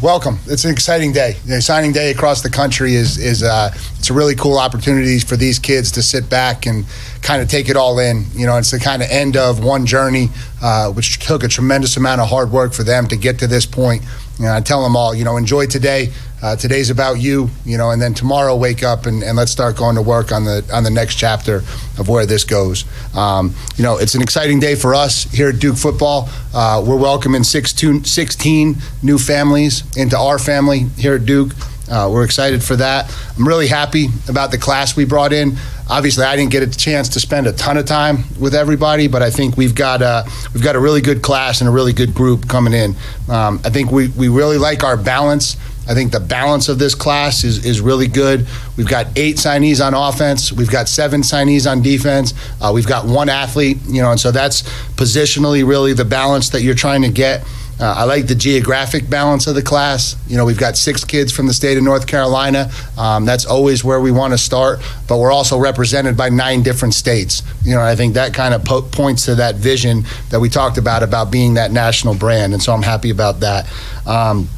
Welcome. 0.02 0.38
It's 0.46 0.64
an 0.64 0.70
exciting 0.70 1.12
day. 1.12 1.36
The 1.44 1.60
signing 1.60 1.92
day 1.92 2.10
across 2.10 2.40
the 2.40 2.48
country 2.48 2.94
is 2.94 3.18
is 3.18 3.42
uh, 3.42 3.70
it's 3.98 4.08
a 4.08 4.14
really 4.14 4.34
cool 4.34 4.56
opportunity 4.56 5.18
for 5.18 5.36
these 5.36 5.58
kids 5.58 5.92
to 5.92 6.02
sit 6.02 6.30
back 6.30 6.64
and 6.64 6.86
kind 7.20 7.42
of 7.42 7.50
take 7.50 7.68
it 7.68 7.76
all 7.76 7.98
in. 7.98 8.24
You 8.32 8.46
know, 8.46 8.56
it's 8.56 8.70
the 8.70 8.78
kind 8.78 9.02
of 9.02 9.10
end 9.10 9.36
of 9.36 9.62
one 9.62 9.84
journey, 9.84 10.30
uh, 10.62 10.90
which 10.90 11.18
took 11.18 11.44
a 11.44 11.48
tremendous 11.48 11.98
amount 11.98 12.22
of 12.22 12.30
hard 12.30 12.50
work 12.50 12.72
for 12.72 12.82
them 12.82 13.08
to 13.08 13.16
get 13.16 13.40
to 13.40 13.46
this 13.46 13.66
point. 13.66 14.02
You 14.38 14.46
know, 14.46 14.54
I 14.54 14.62
tell 14.62 14.82
them 14.82 14.96
all, 14.96 15.14
you 15.14 15.22
know, 15.22 15.36
enjoy 15.36 15.66
today. 15.66 16.14
Uh, 16.42 16.56
today's 16.56 16.88
about 16.88 17.20
you, 17.20 17.50
you 17.66 17.76
know, 17.76 17.90
and 17.90 18.00
then 18.00 18.14
tomorrow 18.14 18.56
wake 18.56 18.82
up 18.82 19.04
and, 19.04 19.22
and 19.22 19.36
let's 19.36 19.52
start 19.52 19.76
going 19.76 19.94
to 19.94 20.02
work 20.02 20.32
on 20.32 20.44
the 20.44 20.68
on 20.72 20.84
the 20.84 20.90
next 20.90 21.16
chapter 21.16 21.56
of 21.98 22.08
where 22.08 22.24
this 22.24 22.44
goes. 22.44 22.84
Um, 23.14 23.54
you 23.76 23.84
know, 23.84 23.98
it's 23.98 24.14
an 24.14 24.22
exciting 24.22 24.58
day 24.58 24.74
for 24.74 24.94
us 24.94 25.24
here 25.24 25.50
at 25.50 25.58
Duke 25.58 25.76
Football. 25.76 26.30
Uh, 26.54 26.82
we're 26.86 26.96
welcoming 26.96 27.44
16, 27.44 28.04
16 28.04 28.76
new 29.02 29.18
families 29.18 29.84
into 29.96 30.16
our 30.16 30.38
family 30.38 30.80
here 30.96 31.14
at 31.14 31.26
Duke. 31.26 31.52
Uh, 31.90 32.08
we're 32.10 32.24
excited 32.24 32.62
for 32.62 32.76
that. 32.76 33.12
I'm 33.36 33.46
really 33.46 33.66
happy 33.66 34.08
about 34.28 34.52
the 34.52 34.58
class 34.58 34.96
we 34.96 35.04
brought 35.04 35.32
in. 35.32 35.56
Obviously, 35.88 36.24
I 36.24 36.36
didn't 36.36 36.52
get 36.52 36.62
a 36.62 36.70
chance 36.70 37.08
to 37.10 37.20
spend 37.20 37.48
a 37.48 37.52
ton 37.52 37.76
of 37.76 37.84
time 37.84 38.18
with 38.38 38.54
everybody, 38.54 39.08
but 39.08 39.22
I 39.22 39.30
think 39.30 39.56
we've 39.56 39.74
got 39.74 40.00
a 40.00 40.24
we've 40.54 40.62
got 40.62 40.76
a 40.76 40.80
really 40.80 41.00
good 41.00 41.20
class 41.20 41.60
and 41.60 41.68
a 41.68 41.72
really 41.72 41.92
good 41.92 42.14
group 42.14 42.48
coming 42.48 42.72
in. 42.72 42.94
Um, 43.28 43.60
I 43.64 43.70
think 43.70 43.90
we, 43.90 44.06
we 44.08 44.28
really 44.28 44.56
like 44.56 44.84
our 44.84 44.96
balance. 44.96 45.56
I 45.88 45.94
think 45.94 46.12
the 46.12 46.20
balance 46.20 46.68
of 46.68 46.78
this 46.78 46.94
class 46.94 47.42
is, 47.42 47.64
is 47.64 47.80
really 47.80 48.06
good. 48.06 48.46
We've 48.76 48.88
got 48.88 49.06
eight 49.16 49.36
signees 49.36 49.84
on 49.84 49.94
offense. 49.94 50.52
We've 50.52 50.70
got 50.70 50.88
seven 50.88 51.22
signees 51.22 51.70
on 51.70 51.82
defense. 51.82 52.32
Uh, 52.60 52.70
we've 52.72 52.86
got 52.86 53.06
one 53.06 53.28
athlete, 53.28 53.78
you 53.86 54.00
know, 54.00 54.10
and 54.10 54.20
so 54.20 54.30
that's 54.30 54.62
positionally 54.94 55.66
really 55.66 55.92
the 55.92 56.04
balance 56.04 56.50
that 56.50 56.62
you're 56.62 56.74
trying 56.74 57.02
to 57.02 57.10
get. 57.10 57.44
Uh, 57.80 57.94
I 57.96 58.04
like 58.04 58.26
the 58.26 58.34
geographic 58.34 59.08
balance 59.08 59.46
of 59.46 59.54
the 59.54 59.62
class. 59.62 60.14
You 60.28 60.36
know, 60.36 60.44
we've 60.44 60.58
got 60.58 60.76
six 60.76 61.02
kids 61.02 61.32
from 61.32 61.46
the 61.46 61.54
state 61.54 61.78
of 61.78 61.82
North 61.82 62.06
Carolina. 62.06 62.70
Um, 62.98 63.24
that's 63.24 63.46
always 63.46 63.82
where 63.82 64.00
we 64.00 64.12
want 64.12 64.34
to 64.34 64.38
start, 64.38 64.80
but 65.08 65.16
we're 65.16 65.32
also 65.32 65.58
represented 65.58 66.14
by 66.14 66.28
nine 66.28 66.62
different 66.62 66.92
states. 66.92 67.42
You 67.64 67.74
know, 67.74 67.80
I 67.80 67.96
think 67.96 68.14
that 68.14 68.34
kind 68.34 68.52
of 68.52 68.64
po- 68.64 68.82
points 68.82 69.24
to 69.24 69.34
that 69.36 69.54
vision 69.54 70.04
that 70.28 70.40
we 70.40 70.50
talked 70.50 70.76
about 70.76 71.02
about 71.02 71.30
being 71.30 71.54
that 71.54 71.72
national 71.72 72.14
brand, 72.16 72.52
and 72.52 72.62
so 72.62 72.74
I'm 72.74 72.82
happy 72.82 73.08
about 73.08 73.40
that. 73.40 73.66
Um, 74.06 74.50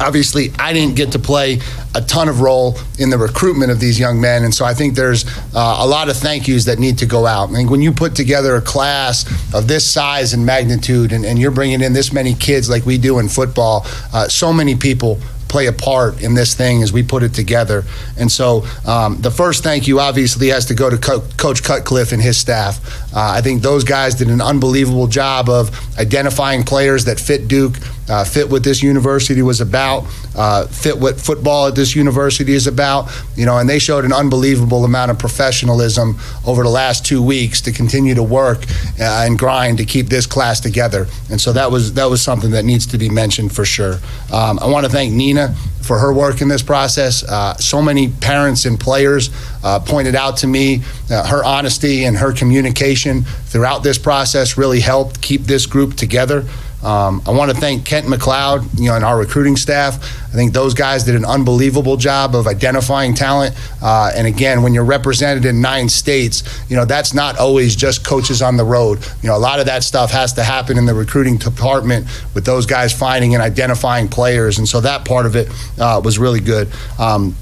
obviously 0.00 0.52
i 0.58 0.72
didn't 0.72 0.94
get 0.94 1.10
to 1.10 1.18
play 1.18 1.58
a 1.94 2.00
ton 2.02 2.28
of 2.28 2.40
role 2.40 2.78
in 2.98 3.10
the 3.10 3.18
recruitment 3.18 3.70
of 3.72 3.80
these 3.80 3.98
young 3.98 4.20
men 4.20 4.44
and 4.44 4.54
so 4.54 4.64
i 4.64 4.72
think 4.72 4.94
there's 4.94 5.26
uh, 5.54 5.78
a 5.80 5.86
lot 5.86 6.08
of 6.08 6.16
thank 6.16 6.46
yous 6.46 6.64
that 6.64 6.78
need 6.78 6.96
to 6.96 7.06
go 7.06 7.26
out 7.26 7.50
i 7.50 7.54
think 7.54 7.70
when 7.70 7.82
you 7.82 7.90
put 7.90 8.14
together 8.14 8.54
a 8.54 8.62
class 8.62 9.26
of 9.52 9.66
this 9.66 9.88
size 9.88 10.32
and 10.32 10.46
magnitude 10.46 11.12
and, 11.12 11.24
and 11.24 11.38
you're 11.38 11.50
bringing 11.50 11.80
in 11.80 11.92
this 11.92 12.12
many 12.12 12.34
kids 12.34 12.70
like 12.70 12.86
we 12.86 12.98
do 12.98 13.18
in 13.18 13.28
football 13.28 13.84
uh, 14.12 14.28
so 14.28 14.52
many 14.52 14.76
people 14.76 15.18
play 15.50 15.66
a 15.66 15.72
part 15.72 16.22
in 16.22 16.34
this 16.34 16.54
thing 16.54 16.82
as 16.82 16.92
we 16.92 17.02
put 17.02 17.24
it 17.24 17.34
together. 17.34 17.82
And 18.16 18.30
so 18.30 18.64
um, 18.86 19.20
the 19.20 19.32
first 19.32 19.64
thank 19.64 19.88
you 19.88 19.98
obviously 19.98 20.46
has 20.48 20.66
to 20.66 20.74
go 20.74 20.88
to 20.88 20.96
Co- 20.96 21.22
Coach 21.36 21.64
Cutcliffe 21.64 22.12
and 22.12 22.22
his 22.22 22.38
staff. 22.38 22.78
Uh, 23.12 23.32
I 23.36 23.40
think 23.42 23.60
those 23.60 23.82
guys 23.82 24.14
did 24.14 24.28
an 24.28 24.40
unbelievable 24.40 25.08
job 25.08 25.48
of 25.48 25.70
identifying 25.98 26.62
players 26.62 27.04
that 27.06 27.18
fit 27.18 27.48
Duke, 27.48 27.74
uh, 28.08 28.24
fit 28.24 28.48
what 28.50 28.64
this 28.64 28.82
university 28.82 29.42
was 29.42 29.60
about, 29.60 30.04
uh, 30.36 30.66
fit 30.66 30.98
what 30.98 31.20
football 31.20 31.68
at 31.68 31.74
this 31.74 31.94
university 31.94 32.52
is 32.52 32.66
about. 32.66 33.10
You 33.36 33.46
know, 33.46 33.58
and 33.58 33.68
they 33.68 33.78
showed 33.78 34.04
an 34.04 34.12
unbelievable 34.12 34.84
amount 34.84 35.10
of 35.10 35.18
professionalism 35.18 36.18
over 36.46 36.62
the 36.62 36.68
last 36.68 37.04
two 37.04 37.22
weeks 37.22 37.60
to 37.62 37.72
continue 37.72 38.14
to 38.14 38.22
work 38.22 38.64
uh, 38.98 39.24
and 39.26 39.38
grind 39.38 39.78
to 39.78 39.84
keep 39.84 40.06
this 40.06 40.26
class 40.26 40.60
together. 40.60 41.06
And 41.30 41.40
so 41.40 41.52
that 41.52 41.70
was 41.70 41.94
that 41.94 42.10
was 42.10 42.22
something 42.22 42.50
that 42.52 42.64
needs 42.64 42.86
to 42.86 42.98
be 42.98 43.08
mentioned 43.08 43.54
for 43.54 43.64
sure. 43.64 43.94
Um, 44.32 44.58
I 44.60 44.66
want 44.66 44.86
to 44.86 44.92
thank 44.92 45.12
Nina 45.12 45.54
for 45.82 45.98
her 45.98 46.12
work 46.12 46.40
in 46.40 46.48
this 46.48 46.62
process. 46.62 47.24
Uh, 47.24 47.54
so 47.56 47.82
many 47.82 48.08
parents 48.08 48.64
and 48.64 48.78
players 48.78 49.30
uh, 49.64 49.80
pointed 49.80 50.14
out 50.14 50.36
to 50.38 50.46
me 50.46 50.82
uh, 51.10 51.26
her 51.26 51.42
honesty 51.44 52.04
and 52.04 52.16
her 52.16 52.32
communication 52.32 53.22
throughout 53.22 53.82
this 53.82 53.98
process 53.98 54.56
really 54.56 54.80
helped 54.80 55.20
keep 55.20 55.42
this 55.42 55.66
group 55.66 55.94
together. 55.94 56.44
Um, 56.82 57.22
I 57.26 57.32
want 57.32 57.50
to 57.50 57.56
thank 57.56 57.84
Kent 57.84 58.06
McLeod, 58.06 58.78
you 58.78 58.88
know, 58.88 58.96
and 58.96 59.04
our 59.04 59.18
recruiting 59.18 59.56
staff. 59.56 59.96
I 59.96 60.32
think 60.32 60.52
those 60.52 60.74
guys 60.74 61.04
did 61.04 61.14
an 61.14 61.24
unbelievable 61.24 61.96
job 61.96 62.34
of 62.34 62.46
identifying 62.46 63.14
talent. 63.14 63.54
Uh, 63.82 64.12
and 64.14 64.26
again, 64.26 64.62
when 64.62 64.72
you're 64.72 64.84
represented 64.84 65.44
in 65.44 65.60
nine 65.60 65.88
states, 65.88 66.42
you 66.70 66.76
know, 66.76 66.84
that's 66.84 67.12
not 67.12 67.38
always 67.38 67.76
just 67.76 68.04
coaches 68.04 68.40
on 68.40 68.56
the 68.56 68.64
road. 68.64 68.98
You 69.22 69.28
know, 69.28 69.36
a 69.36 69.38
lot 69.38 69.60
of 69.60 69.66
that 69.66 69.84
stuff 69.84 70.10
has 70.12 70.32
to 70.34 70.42
happen 70.42 70.78
in 70.78 70.86
the 70.86 70.94
recruiting 70.94 71.36
department 71.36 72.06
with 72.34 72.44
those 72.44 72.66
guys 72.66 72.92
finding 72.92 73.34
and 73.34 73.42
identifying 73.42 74.08
players. 74.08 74.58
And 74.58 74.68
so 74.68 74.80
that 74.80 75.04
part 75.04 75.26
of 75.26 75.36
it 75.36 75.48
uh, 75.78 76.00
was 76.02 76.18
really 76.18 76.40
good. 76.40 76.68
Um, 76.98 77.34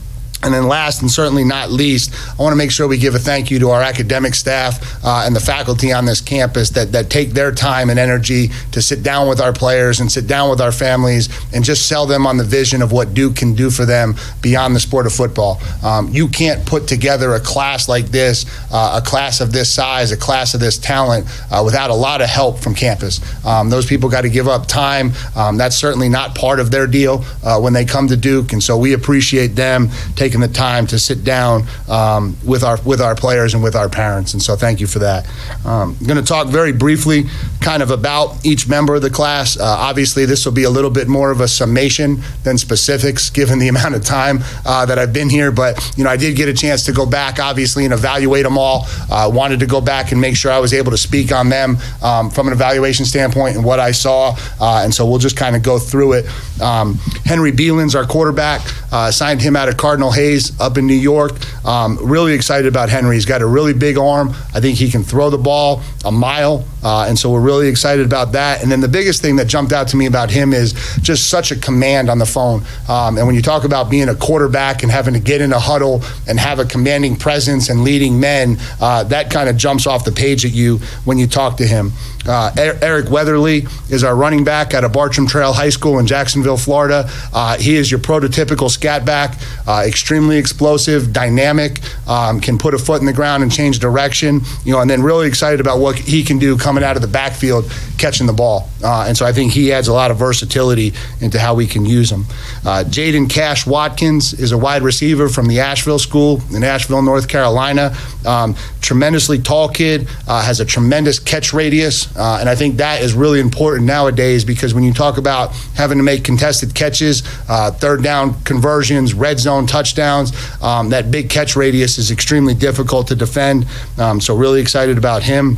and 0.42 0.54
then 0.54 0.68
last 0.68 1.02
and 1.02 1.10
certainly 1.10 1.44
not 1.44 1.70
least, 1.70 2.14
I 2.38 2.42
want 2.42 2.52
to 2.52 2.56
make 2.56 2.70
sure 2.70 2.86
we 2.86 2.98
give 2.98 3.14
a 3.14 3.18
thank 3.18 3.50
you 3.50 3.58
to 3.58 3.70
our 3.70 3.82
academic 3.82 4.34
staff 4.34 5.04
uh, 5.04 5.24
and 5.26 5.34
the 5.34 5.40
faculty 5.40 5.92
on 5.92 6.04
this 6.04 6.20
campus 6.20 6.70
that, 6.70 6.92
that 6.92 7.10
take 7.10 7.30
their 7.30 7.50
time 7.50 7.90
and 7.90 7.98
energy 7.98 8.50
to 8.72 8.80
sit 8.80 9.02
down 9.02 9.28
with 9.28 9.40
our 9.40 9.52
players 9.52 9.98
and 9.98 10.10
sit 10.10 10.28
down 10.28 10.48
with 10.48 10.60
our 10.60 10.70
families 10.70 11.28
and 11.52 11.64
just 11.64 11.88
sell 11.88 12.06
them 12.06 12.24
on 12.26 12.36
the 12.36 12.44
vision 12.44 12.82
of 12.82 12.92
what 12.92 13.14
Duke 13.14 13.34
can 13.34 13.54
do 13.54 13.68
for 13.68 13.84
them 13.84 14.14
beyond 14.40 14.76
the 14.76 14.80
sport 14.80 15.06
of 15.06 15.12
football. 15.12 15.60
Um, 15.82 16.08
you 16.10 16.28
can't 16.28 16.64
put 16.64 16.86
together 16.86 17.34
a 17.34 17.40
class 17.40 17.88
like 17.88 18.06
this, 18.06 18.46
uh, 18.72 19.00
a 19.02 19.04
class 19.04 19.40
of 19.40 19.50
this 19.50 19.72
size, 19.72 20.12
a 20.12 20.16
class 20.16 20.54
of 20.54 20.60
this 20.60 20.78
talent, 20.78 21.26
uh, 21.50 21.62
without 21.64 21.90
a 21.90 21.94
lot 21.94 22.20
of 22.20 22.28
help 22.28 22.58
from 22.60 22.74
campus. 22.74 23.20
Um, 23.44 23.70
those 23.70 23.86
people 23.86 24.08
got 24.08 24.20
to 24.20 24.30
give 24.30 24.46
up 24.46 24.66
time. 24.66 25.12
Um, 25.34 25.56
that's 25.56 25.76
certainly 25.76 26.08
not 26.08 26.36
part 26.36 26.60
of 26.60 26.70
their 26.70 26.86
deal 26.86 27.24
uh, 27.42 27.58
when 27.60 27.72
they 27.72 27.84
come 27.84 28.06
to 28.06 28.16
Duke. 28.16 28.52
And 28.52 28.62
so 28.62 28.78
we 28.78 28.92
appreciate 28.92 29.48
them 29.48 29.88
taking 30.14 30.27
taking 30.28 30.40
the 30.42 30.48
time 30.48 30.86
to 30.86 30.98
sit 30.98 31.24
down 31.24 31.62
um, 31.88 32.36
with 32.44 32.62
our 32.62 32.78
with 32.84 33.00
our 33.00 33.14
players 33.14 33.54
and 33.54 33.62
with 33.62 33.74
our 33.74 33.88
parents. 33.88 34.34
And 34.34 34.42
so 34.42 34.56
thank 34.56 34.78
you 34.78 34.86
for 34.86 34.98
that. 34.98 35.26
Um, 35.64 35.96
I'm 35.98 36.06
going 36.06 36.18
to 36.18 36.26
talk 36.26 36.48
very 36.48 36.70
briefly, 36.72 37.24
kind 37.62 37.82
of 37.82 37.90
about 37.90 38.44
each 38.44 38.68
member 38.68 38.94
of 38.94 39.00
the 39.00 39.08
class. 39.08 39.58
Uh, 39.58 39.64
obviously, 39.64 40.26
this 40.26 40.44
will 40.44 40.52
be 40.52 40.64
a 40.64 40.70
little 40.70 40.90
bit 40.90 41.08
more 41.08 41.30
of 41.30 41.40
a 41.40 41.48
summation 41.48 42.20
than 42.44 42.58
specifics, 42.58 43.30
given 43.30 43.58
the 43.58 43.68
amount 43.74 43.94
of 43.94 44.04
time 44.04 44.40
uh, 44.66 44.84
that 44.84 44.98
I've 44.98 45.14
been 45.14 45.30
here. 45.30 45.50
But 45.50 45.92
you 45.96 46.04
know, 46.04 46.10
I 46.10 46.18
did 46.18 46.36
get 46.36 46.50
a 46.50 46.54
chance 46.54 46.84
to 46.84 46.92
go 46.92 47.06
back, 47.06 47.38
obviously, 47.38 47.86
and 47.86 47.94
evaluate 47.94 48.44
them 48.44 48.58
all. 48.58 48.84
Uh, 49.10 49.30
wanted 49.32 49.60
to 49.60 49.66
go 49.66 49.80
back 49.80 50.12
and 50.12 50.20
make 50.20 50.36
sure 50.36 50.52
I 50.52 50.58
was 50.58 50.74
able 50.74 50.90
to 50.90 50.98
speak 50.98 51.32
on 51.32 51.48
them 51.48 51.78
um, 52.02 52.28
from 52.28 52.48
an 52.48 52.52
evaluation 52.52 53.06
standpoint 53.06 53.56
and 53.56 53.64
what 53.64 53.80
I 53.80 53.92
saw. 53.92 54.36
Uh, 54.60 54.82
and 54.84 54.92
so 54.92 55.06
we'll 55.06 55.18
just 55.18 55.38
kind 55.38 55.56
of 55.56 55.62
go 55.62 55.78
through 55.78 56.12
it. 56.12 56.60
Um, 56.60 56.96
Henry 57.24 57.50
Belin's 57.50 57.94
our 57.94 58.04
quarterback. 58.04 58.60
Uh, 58.92 59.10
signed 59.10 59.40
him 59.40 59.56
out 59.56 59.68
of 59.68 59.76
Cardinal 59.78 60.10
Hayes 60.18 60.58
up 60.60 60.76
in 60.78 60.86
New 60.88 60.94
York. 60.94 61.32
Um, 61.64 61.96
really 62.02 62.32
excited 62.32 62.66
about 62.66 62.88
Henry. 62.88 63.14
He's 63.14 63.24
got 63.24 63.40
a 63.40 63.46
really 63.46 63.72
big 63.72 63.96
arm. 63.96 64.30
I 64.52 64.60
think 64.60 64.76
he 64.76 64.90
can 64.90 65.04
throw 65.04 65.30
the 65.30 65.38
ball 65.38 65.80
a 66.04 66.10
mile, 66.10 66.64
uh, 66.82 67.06
and 67.08 67.18
so 67.18 67.30
we're 67.30 67.40
really 67.40 67.68
excited 67.68 68.04
about 68.04 68.32
that. 68.32 68.62
And 68.62 68.70
then 68.70 68.80
the 68.80 68.88
biggest 68.88 69.22
thing 69.22 69.36
that 69.36 69.46
jumped 69.46 69.72
out 69.72 69.88
to 69.88 69.96
me 69.96 70.06
about 70.06 70.30
him 70.30 70.52
is 70.52 70.72
just 71.00 71.28
such 71.28 71.50
a 71.50 71.56
command 71.56 72.08
on 72.08 72.18
the 72.18 72.26
phone. 72.26 72.62
Um, 72.88 73.18
and 73.18 73.26
when 73.26 73.34
you 73.34 73.42
talk 73.42 73.64
about 73.64 73.90
being 73.90 74.08
a 74.08 74.14
quarterback 74.14 74.82
and 74.82 74.92
having 74.92 75.14
to 75.14 75.20
get 75.20 75.40
in 75.40 75.52
a 75.52 75.58
huddle 75.58 76.02
and 76.26 76.38
have 76.38 76.58
a 76.58 76.64
commanding 76.64 77.16
presence 77.16 77.68
and 77.68 77.82
leading 77.82 78.20
men, 78.20 78.58
uh, 78.80 79.04
that 79.04 79.30
kind 79.30 79.48
of 79.48 79.56
jumps 79.56 79.86
off 79.86 80.04
the 80.04 80.12
page 80.12 80.44
at 80.44 80.52
you 80.52 80.78
when 81.04 81.18
you 81.18 81.26
talk 81.26 81.56
to 81.56 81.66
him. 81.66 81.92
Uh, 82.26 82.50
Eric 82.56 83.10
Weatherly 83.10 83.66
is 83.88 84.04
our 84.04 84.14
running 84.14 84.44
back 84.44 84.74
out 84.74 84.84
of 84.84 84.92
Bartram 84.92 85.26
Trail 85.26 85.52
High 85.52 85.70
School 85.70 85.98
in 85.98 86.06
Jacksonville, 86.06 86.58
Florida. 86.58 87.08
Uh, 87.32 87.56
he 87.56 87.76
is 87.76 87.90
your 87.90 88.00
prototypical 88.00 88.70
scat 88.70 89.06
back, 89.06 89.38
uh, 89.66 89.84
extremely 89.86 90.36
explosive, 90.36 91.12
dynamic, 91.12 91.80
um, 92.06 92.40
can 92.40 92.58
put 92.58 92.74
a 92.74 92.78
foot 92.78 93.00
in 93.00 93.06
the 93.06 93.12
ground 93.12 93.42
and 93.42 93.50
change 93.50 93.78
direction. 93.78 94.42
You 94.64 94.72
know, 94.72 94.80
and 94.80 94.90
then 94.90 95.02
really 95.02 95.26
excited 95.26 95.60
about 95.60 95.78
what 95.78 95.96
he 95.96 96.22
can 96.22 96.38
do 96.38 96.58
coming 96.68 96.84
out 96.84 96.96
of 96.96 97.00
the 97.00 97.08
backfield, 97.08 97.64
catching 97.96 98.26
the 98.26 98.32
ball. 98.34 98.68
Uh, 98.84 99.06
and 99.08 99.16
so 99.16 99.24
I 99.24 99.32
think 99.32 99.52
he 99.52 99.72
adds 99.72 99.88
a 99.88 99.92
lot 99.94 100.10
of 100.10 100.18
versatility 100.18 100.92
into 101.22 101.38
how 101.38 101.54
we 101.54 101.66
can 101.66 101.86
use 101.86 102.12
him. 102.12 102.26
Uh, 102.60 102.84
Jaden 102.86 103.30
Cash 103.30 103.66
Watkins 103.66 104.34
is 104.34 104.52
a 104.52 104.58
wide 104.58 104.82
receiver 104.82 105.30
from 105.30 105.48
the 105.48 105.60
Asheville 105.60 105.98
School 105.98 106.42
in 106.54 106.62
Asheville, 106.62 107.00
North 107.00 107.26
Carolina. 107.26 107.96
Um, 108.26 108.54
tremendously 108.82 109.38
tall 109.38 109.70
kid, 109.70 110.08
uh, 110.28 110.42
has 110.42 110.60
a 110.60 110.66
tremendous 110.66 111.18
catch 111.18 111.54
radius. 111.54 112.14
Uh, 112.14 112.36
and 112.38 112.50
I 112.50 112.54
think 112.54 112.76
that 112.76 113.00
is 113.00 113.14
really 113.14 113.40
important 113.40 113.86
nowadays 113.86 114.44
because 114.44 114.74
when 114.74 114.84
you 114.84 114.92
talk 114.92 115.16
about 115.16 115.54
having 115.74 115.96
to 115.96 116.04
make 116.04 116.22
contested 116.22 116.74
catches, 116.74 117.22
uh, 117.48 117.70
third 117.70 118.02
down 118.02 118.38
conversions, 118.42 119.14
red 119.14 119.38
zone 119.38 119.66
touchdowns, 119.66 120.32
um, 120.62 120.90
that 120.90 121.10
big 121.10 121.30
catch 121.30 121.56
radius 121.56 121.96
is 121.96 122.10
extremely 122.10 122.52
difficult 122.52 123.08
to 123.08 123.14
defend. 123.14 123.66
Um, 123.96 124.20
so, 124.20 124.36
really 124.36 124.60
excited 124.60 124.98
about 124.98 125.22
him 125.22 125.56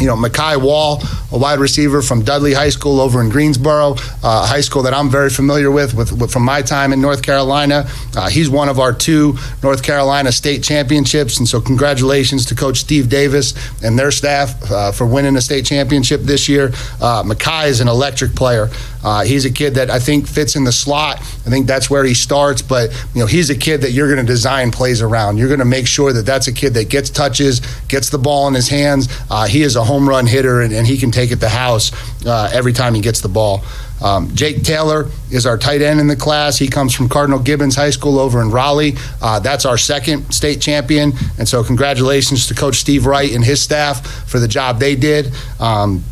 you 0.00 0.06
know, 0.06 0.16
Makai 0.16 0.60
Wall, 0.60 1.02
a 1.30 1.38
wide 1.38 1.58
receiver 1.58 2.02
from 2.02 2.22
Dudley 2.22 2.54
High 2.54 2.70
School 2.70 3.00
over 3.00 3.20
in 3.20 3.28
Greensboro, 3.28 3.96
uh, 4.22 4.46
high 4.46 4.62
school 4.62 4.82
that 4.82 4.94
I'm 4.94 5.10
very 5.10 5.30
familiar 5.30 5.70
with, 5.70 5.94
with, 5.94 6.12
with 6.12 6.32
from 6.32 6.44
my 6.44 6.62
time 6.62 6.92
in 6.92 7.00
North 7.00 7.22
Carolina. 7.22 7.86
Uh, 8.16 8.28
he's 8.28 8.48
one 8.48 8.68
of 8.68 8.78
our 8.78 8.92
two 8.92 9.36
North 9.62 9.82
Carolina 9.82 10.32
state 10.32 10.62
championships, 10.62 11.38
and 11.38 11.46
so 11.46 11.60
congratulations 11.60 12.46
to 12.46 12.54
Coach 12.54 12.78
Steve 12.78 13.08
Davis 13.08 13.54
and 13.82 13.98
their 13.98 14.10
staff 14.10 14.70
uh, 14.70 14.90
for 14.92 15.06
winning 15.06 15.36
a 15.36 15.40
state 15.40 15.64
championship 15.66 16.22
this 16.22 16.48
year. 16.48 16.68
Uh, 17.00 17.22
Makai 17.22 17.68
is 17.68 17.80
an 17.80 17.88
electric 17.88 18.34
player. 18.34 18.68
Uh, 19.02 19.24
he's 19.24 19.44
a 19.44 19.50
kid 19.50 19.74
that 19.74 19.90
I 19.90 19.98
think 19.98 20.26
fits 20.26 20.56
in 20.56 20.64
the 20.64 20.72
slot. 20.72 21.18
I 21.20 21.50
think 21.50 21.66
that's 21.66 21.88
where 21.88 22.04
he 22.04 22.14
starts, 22.14 22.62
but 22.62 22.90
you 23.14 23.20
know, 23.20 23.26
he's 23.26 23.50
a 23.50 23.56
kid 23.56 23.82
that 23.82 23.92
you're 23.92 24.12
going 24.12 24.24
to 24.24 24.30
design 24.30 24.70
plays 24.70 25.02
around. 25.02 25.38
You're 25.38 25.48
going 25.48 25.60
to 25.60 25.64
make 25.64 25.86
sure 25.86 26.12
that 26.12 26.26
that's 26.26 26.48
a 26.48 26.52
kid 26.52 26.74
that 26.74 26.88
gets 26.88 27.10
touches, 27.10 27.60
gets 27.88 28.10
the 28.10 28.18
ball 28.18 28.48
in 28.48 28.54
his 28.54 28.68
hands. 28.68 29.08
Uh, 29.30 29.46
he 29.46 29.62
is 29.62 29.76
a 29.76 29.84
home 29.84 30.08
run 30.08 30.26
hitter, 30.26 30.60
and, 30.60 30.72
and, 30.72 30.86
he 30.90 30.98
can 30.98 31.12
take 31.12 31.30
it 31.30 31.36
the 31.36 31.48
house 31.48 31.92
uh, 32.26 32.50
every 32.52 32.72
time 32.72 32.94
he 32.94 33.00
gets 33.00 33.20
the 33.20 33.28
ball. 33.28 33.62
Um, 34.02 34.34
Jake 34.34 34.62
Taylor 34.62 35.08
is 35.30 35.46
our 35.46 35.58
tight 35.58 35.82
end 35.82 36.00
in 36.00 36.06
the 36.06 36.16
class. 36.16 36.58
He 36.58 36.68
comes 36.68 36.94
from 36.94 37.08
Cardinal 37.08 37.38
Gibbons 37.38 37.76
High 37.76 37.90
School 37.90 38.18
over 38.18 38.40
in 38.40 38.50
Raleigh. 38.50 38.94
Uh, 39.20 39.40
that's 39.40 39.66
our 39.66 39.78
second 39.78 40.32
state 40.32 40.60
champion. 40.60 41.12
And 41.38 41.46
so, 41.46 41.62
congratulations 41.62 42.46
to 42.48 42.54
Coach 42.54 42.76
Steve 42.76 43.06
Wright 43.06 43.30
and 43.32 43.44
his 43.44 43.60
staff 43.60 44.04
for 44.28 44.38
the 44.38 44.48
job 44.48 44.80
they 44.80 44.96
did. 44.96 45.32
Um, 45.58 46.02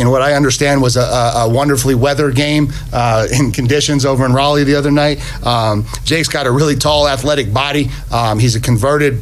in 0.00 0.10
what 0.10 0.22
I 0.22 0.32
understand 0.32 0.80
was 0.80 0.96
a, 0.96 1.00
a, 1.00 1.48
wonderfully 1.48 1.94
weathered 1.94 2.34
game 2.34 2.72
uh, 2.92 3.26
in 3.32 3.52
conditions 3.52 4.06
over 4.06 4.24
in 4.24 4.32
Raleigh 4.32 4.64
the 4.64 4.76
other 4.76 4.90
night. 4.90 5.20
Um, 5.46 5.86
Jake's 6.04 6.28
got 6.28 6.46
a 6.46 6.50
really 6.50 6.74
tall, 6.74 7.06
athletic 7.06 7.52
body. 7.52 7.90
Um, 8.10 8.38
he's 8.38 8.56
a 8.56 8.60
converted 8.60 9.20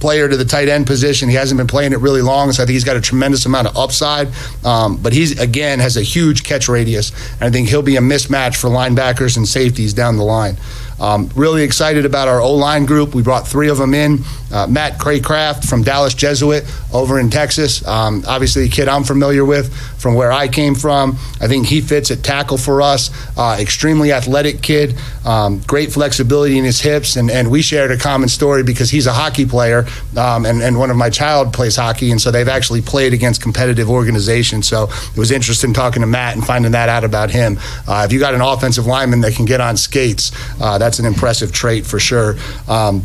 player 0.00 0.28
to 0.28 0.36
the 0.36 0.44
tight 0.44 0.68
end 0.68 0.86
position. 0.86 1.28
He 1.28 1.36
hasn't 1.36 1.58
been 1.58 1.66
playing 1.66 1.92
it 1.92 2.00
really 2.00 2.22
long, 2.22 2.50
so 2.52 2.62
I 2.62 2.66
think 2.66 2.74
he's 2.74 2.84
got 2.84 2.96
a 2.96 3.00
tremendous 3.00 3.46
amount 3.46 3.68
of 3.68 3.76
upside. 3.76 4.28
Um, 4.64 4.96
but 4.96 5.12
he's 5.12 5.38
again 5.40 5.78
has 5.78 5.96
a 5.96 6.02
huge 6.02 6.42
catch 6.42 6.68
radius, 6.68 7.12
and 7.34 7.42
I 7.42 7.50
think 7.50 7.68
he'll 7.68 7.82
be 7.82 7.96
a 7.96 8.00
mismatch 8.00 8.56
for 8.56 8.68
linebackers 8.68 9.36
and 9.36 9.46
safeties 9.46 9.94
down 9.94 10.16
the 10.16 10.24
line. 10.24 10.56
Um, 10.98 11.30
really 11.34 11.62
excited 11.62 12.04
about 12.04 12.26
our 12.26 12.40
O 12.40 12.54
line 12.54 12.86
group. 12.86 13.14
We 13.14 13.22
brought 13.22 13.46
three 13.46 13.68
of 13.68 13.78
them 13.78 13.94
in. 13.94 14.24
Uh, 14.52 14.66
Matt 14.66 14.98
Craycraft 14.98 15.68
from 15.68 15.82
Dallas 15.82 16.14
Jesuit 16.14 16.64
over 16.92 17.18
in 17.18 17.30
Texas. 17.30 17.86
Um, 17.86 18.22
obviously, 18.26 18.64
a 18.64 18.68
kid 18.68 18.88
I'm 18.88 19.04
familiar 19.04 19.44
with 19.44 19.74
from 20.00 20.14
where 20.14 20.32
I 20.32 20.48
came 20.48 20.74
from. 20.74 21.18
I 21.40 21.48
think 21.48 21.66
he 21.66 21.80
fits 21.80 22.10
at 22.10 22.22
tackle 22.22 22.58
for 22.58 22.80
us. 22.82 23.10
Uh, 23.36 23.56
extremely 23.60 24.12
athletic 24.12 24.62
kid, 24.62 24.96
um, 25.24 25.60
great 25.66 25.92
flexibility 25.92 26.58
in 26.58 26.64
his 26.64 26.80
hips, 26.80 27.16
and, 27.16 27.30
and 27.30 27.50
we 27.50 27.62
shared 27.62 27.90
a 27.90 27.96
common 27.96 28.28
story 28.28 28.62
because 28.62 28.90
he's 28.90 29.06
a 29.06 29.12
hockey 29.12 29.46
player, 29.46 29.86
um, 30.16 30.46
and, 30.46 30.62
and 30.62 30.78
one 30.78 30.90
of 30.90 30.96
my 30.96 31.10
child 31.10 31.52
plays 31.52 31.76
hockey, 31.76 32.10
and 32.10 32.20
so 32.20 32.30
they've 32.30 32.48
actually 32.48 32.80
played 32.82 33.12
against 33.12 33.42
competitive 33.42 33.90
organizations. 33.90 34.68
So 34.68 34.84
it 34.84 35.18
was 35.18 35.30
interesting 35.30 35.72
talking 35.72 36.00
to 36.02 36.06
Matt 36.06 36.36
and 36.36 36.46
finding 36.46 36.72
that 36.72 36.88
out 36.88 37.04
about 37.04 37.30
him. 37.30 37.58
Uh, 37.86 38.04
if 38.06 38.12
you 38.12 38.20
got 38.20 38.34
an 38.34 38.40
offensive 38.40 38.86
lineman 38.86 39.20
that 39.22 39.34
can 39.34 39.44
get 39.44 39.60
on 39.60 39.76
skates, 39.76 40.32
uh, 40.60 40.78
that's 40.78 40.98
an 40.98 41.06
impressive 41.06 41.52
trait 41.52 41.84
for 41.84 41.98
sure. 41.98 42.36
Um, 42.68 43.04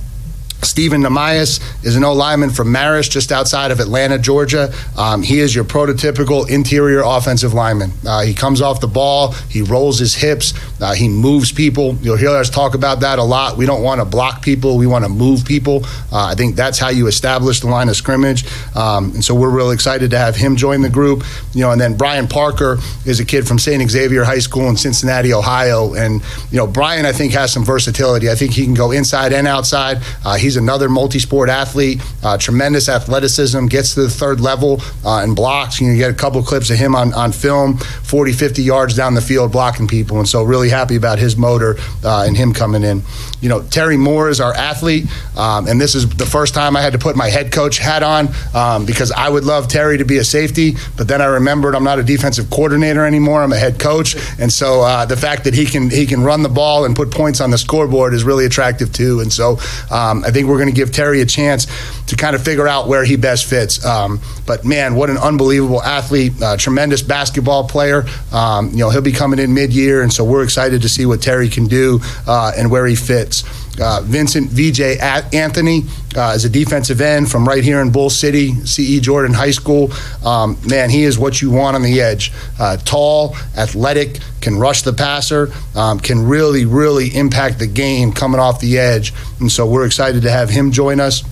Stephen 0.64 1.02
Namias 1.02 1.60
is 1.84 1.96
an 1.96 2.04
old 2.04 2.18
lineman 2.18 2.50
from 2.50 2.68
Marist, 2.70 3.12
just 3.12 3.32
outside 3.32 3.72
of 3.72 3.80
Atlanta, 3.80 4.18
Georgia. 4.18 4.74
Um, 4.98 5.24
he 5.24 5.40
is 5.40 5.54
your 5.56 5.64
prototypical 5.64 6.50
interior 6.50 7.02
offensive 7.04 7.54
lineman. 7.54 7.92
Uh, 8.06 8.22
he 8.22 8.34
comes 8.34 8.62
off 8.62 8.80
the 8.80 8.88
ball, 8.88 9.32
he 9.50 9.62
rolls 9.62 10.00
his 10.00 10.16
hips, 10.16 10.54
uh, 10.82 10.94
he 10.94 11.10
moves 11.10 11.52
people. 11.52 11.96
You'll 12.02 12.18
hear 12.18 12.30
us 12.30 12.50
talk 12.50 12.76
about 12.76 13.02
that 13.02 13.20
a 13.20 13.24
lot. 13.24 13.58
We 13.58 13.66
don't 13.66 13.84
want 13.84 14.02
to 14.02 14.06
block 14.06 14.42
people, 14.42 14.78
we 14.78 14.88
want 14.88 15.04
to 15.06 15.10
move 15.10 15.46
people. 15.46 15.82
Uh, 16.12 16.28
I 16.28 16.36
think 16.36 16.56
that's 16.56 16.80
how 16.80 16.90
you 16.90 17.08
establish 17.08 17.60
the 17.60 17.68
line 17.68 17.90
of 17.90 17.96
scrimmage. 17.96 18.46
Um, 18.76 19.12
and 19.12 19.26
so 19.26 19.36
we're 19.36 19.50
really 19.50 19.74
excited 19.74 20.12
to 20.12 20.18
have 20.18 20.36
him 20.36 20.56
join 20.56 20.82
the 20.82 20.90
group. 20.90 21.24
You 21.54 21.62
know, 21.62 21.72
and 21.72 21.82
then 21.82 21.98
Brian 21.98 22.28
Parker 22.28 22.78
is 23.06 23.20
a 23.20 23.26
kid 23.26 23.48
from 23.48 23.60
St. 23.60 23.90
Xavier 23.90 24.24
High 24.24 24.40
School 24.40 24.70
in 24.70 24.78
Cincinnati, 24.78 25.34
Ohio. 25.34 25.94
And, 25.94 26.22
you 26.52 26.58
know, 26.58 26.68
Brian, 26.68 27.06
I 27.06 27.12
think, 27.12 27.34
has 27.34 27.52
some 27.52 27.66
versatility. 27.66 28.30
I 28.30 28.36
think 28.36 28.54
he 28.54 28.64
can 28.64 28.74
go 28.74 28.92
inside 28.92 29.34
and 29.34 29.48
outside. 29.48 30.02
Uh, 30.24 30.36
he's 30.36 30.51
He's 30.52 30.58
another 30.58 30.90
multi-sport 30.90 31.48
athlete, 31.48 32.02
uh, 32.24 32.38
tremendous 32.38 32.90
athleticism, 32.90 33.68
gets 33.68 33.94
to 33.94 34.02
the 34.02 34.10
third 34.10 34.42
level 34.42 34.82
uh, 35.06 35.24
and 35.24 35.34
blocks. 35.34 35.80
You, 35.80 35.88
know, 35.88 35.94
you 35.94 36.00
get 36.00 36.12
a 36.12 36.14
couple 36.14 36.44
clips 36.44 36.70
of 36.70 36.78
him 36.78 36.94
on, 36.94 37.14
on 37.14 37.32
film, 37.32 37.78
40, 37.78 38.34
50 38.34 38.62
yards 38.62 38.94
down 38.94 39.14
the 39.14 39.22
field 39.22 39.54
blocking 39.54 39.88
people. 39.88 40.20
And 40.20 40.28
so 40.28 40.44
really 40.44 40.68
happy 40.68 40.98
about 40.98 41.20
his 41.20 41.38
motor 41.38 41.78
uh, 42.04 42.26
and 42.28 42.36
him 42.36 42.52
coming 42.52 42.84
in. 42.84 43.02
You 43.40 43.48
know, 43.48 43.64
Terry 43.64 43.96
Moore 43.96 44.28
is 44.28 44.42
our 44.42 44.54
athlete. 44.54 45.06
Um, 45.38 45.70
and 45.70 45.80
this 45.80 45.96
is 45.96 46.10
the 46.10 46.26
first 46.26 46.54
time 46.54 46.76
I 46.76 46.82
had 46.82 46.92
to 46.92 47.00
put 47.00 47.16
my 47.16 47.30
head 47.30 47.54
coach 47.54 47.78
hat 47.78 48.04
on 48.04 48.28
um, 48.54 48.86
because 48.86 49.14
I 49.14 49.30
would 49.30 49.46
love 49.46 49.70
Terry 49.70 50.00
to 50.00 50.06
be 50.06 50.18
a 50.18 50.26
safety. 50.26 50.76
But 50.98 51.08
then 51.08 51.22
I 51.22 51.28
remembered 51.28 51.76
I'm 51.76 51.86
not 51.86 51.98
a 51.98 52.04
defensive 52.04 52.50
coordinator 52.50 53.06
anymore. 53.06 53.42
I'm 53.42 53.54
a 53.54 53.58
head 53.58 53.80
coach. 53.80 54.18
And 54.38 54.52
so 54.52 54.82
uh, 54.82 55.06
the 55.06 55.16
fact 55.16 55.46
that 55.46 55.54
he 55.54 55.66
can, 55.66 55.90
he 55.90 56.06
can 56.06 56.24
run 56.24 56.44
the 56.44 56.50
ball 56.50 56.84
and 56.84 56.94
put 56.94 57.10
points 57.10 57.40
on 57.40 57.52
the 57.52 57.58
scoreboard 57.58 58.14
is 58.14 58.26
really 58.26 58.46
attractive 58.46 58.92
too. 58.92 59.22
And 59.22 59.32
so 59.32 59.58
um, 59.90 60.26
I 60.26 60.32
think 60.32 60.41
think 60.42 60.50
we're 60.50 60.58
going 60.58 60.70
to 60.70 60.76
give 60.76 60.92
Terry 60.92 61.22
a 61.22 61.26
chance 61.26 61.68
to 62.08 62.16
kind 62.16 62.36
of 62.36 62.44
figure 62.44 62.68
out 62.68 62.88
where 62.88 63.04
he 63.04 63.16
best 63.16 63.46
fits. 63.46 63.84
Um, 63.86 64.20
but 64.46 64.66
man, 64.66 64.96
what 64.96 65.10
an 65.10 65.18
unbelievable 65.18 65.82
athlete, 65.82 66.34
uh, 66.42 66.58
tremendous 66.58 67.02
basketball 67.02 67.68
player. 67.68 68.06
Um, 68.32 68.72
you 68.72 68.78
know, 68.78 68.90
he'll 68.90 69.02
be 69.02 69.12
coming 69.12 69.40
in 69.40 69.54
mid-year, 69.54 70.02
and 70.02 70.12
so 70.12 70.24
we're 70.24 70.44
excited 70.44 70.82
to 70.82 70.90
see 70.90 71.06
what 71.06 71.22
Terry 71.22 71.50
can 71.50 71.68
do 71.68 72.00
uh, 72.28 72.52
and 72.58 72.72
where 72.72 72.86
he 72.88 72.96
fits. 72.96 73.44
Uh, 73.80 74.02
Vincent 74.04 74.50
VJ 74.50 75.00
Anthony 75.34 75.84
uh, 76.16 76.34
is 76.36 76.46
a 76.46 76.50
defensive 76.50 77.02
end 77.02 77.32
from 77.32 77.48
right 77.48 77.64
here 77.64 77.82
in 77.82 77.92
Bull 77.92 78.10
City, 78.10 78.54
CE 78.66 79.00
Jordan 79.00 79.34
High 79.34 79.52
School. 79.52 79.92
Um, 80.26 80.58
man, 80.68 80.90
he 80.90 81.04
is 81.04 81.18
what 81.18 81.42
you 81.42 81.52
want 81.52 81.76
on 81.76 81.82
the 81.82 82.02
edge. 82.02 82.32
Uh, 82.60 82.78
tall, 82.78 83.36
athletic, 83.58 84.20
can 84.42 84.58
rush 84.58 84.82
the 84.82 84.94
passer, 84.94 85.52
um, 85.76 86.00
can 86.00 86.28
really, 86.28 86.66
really 86.66 87.16
impact 87.16 87.60
the 87.60 87.68
game 87.68 88.12
coming 88.12 88.40
off 88.40 88.60
the 88.60 88.78
edge. 88.78 89.14
And 89.40 89.52
so 89.52 89.66
we're 89.66 89.86
excited 89.86 90.24
to 90.24 90.32
have 90.32 90.50
him 90.50 90.72
join 90.72 91.00
us. 91.00 91.24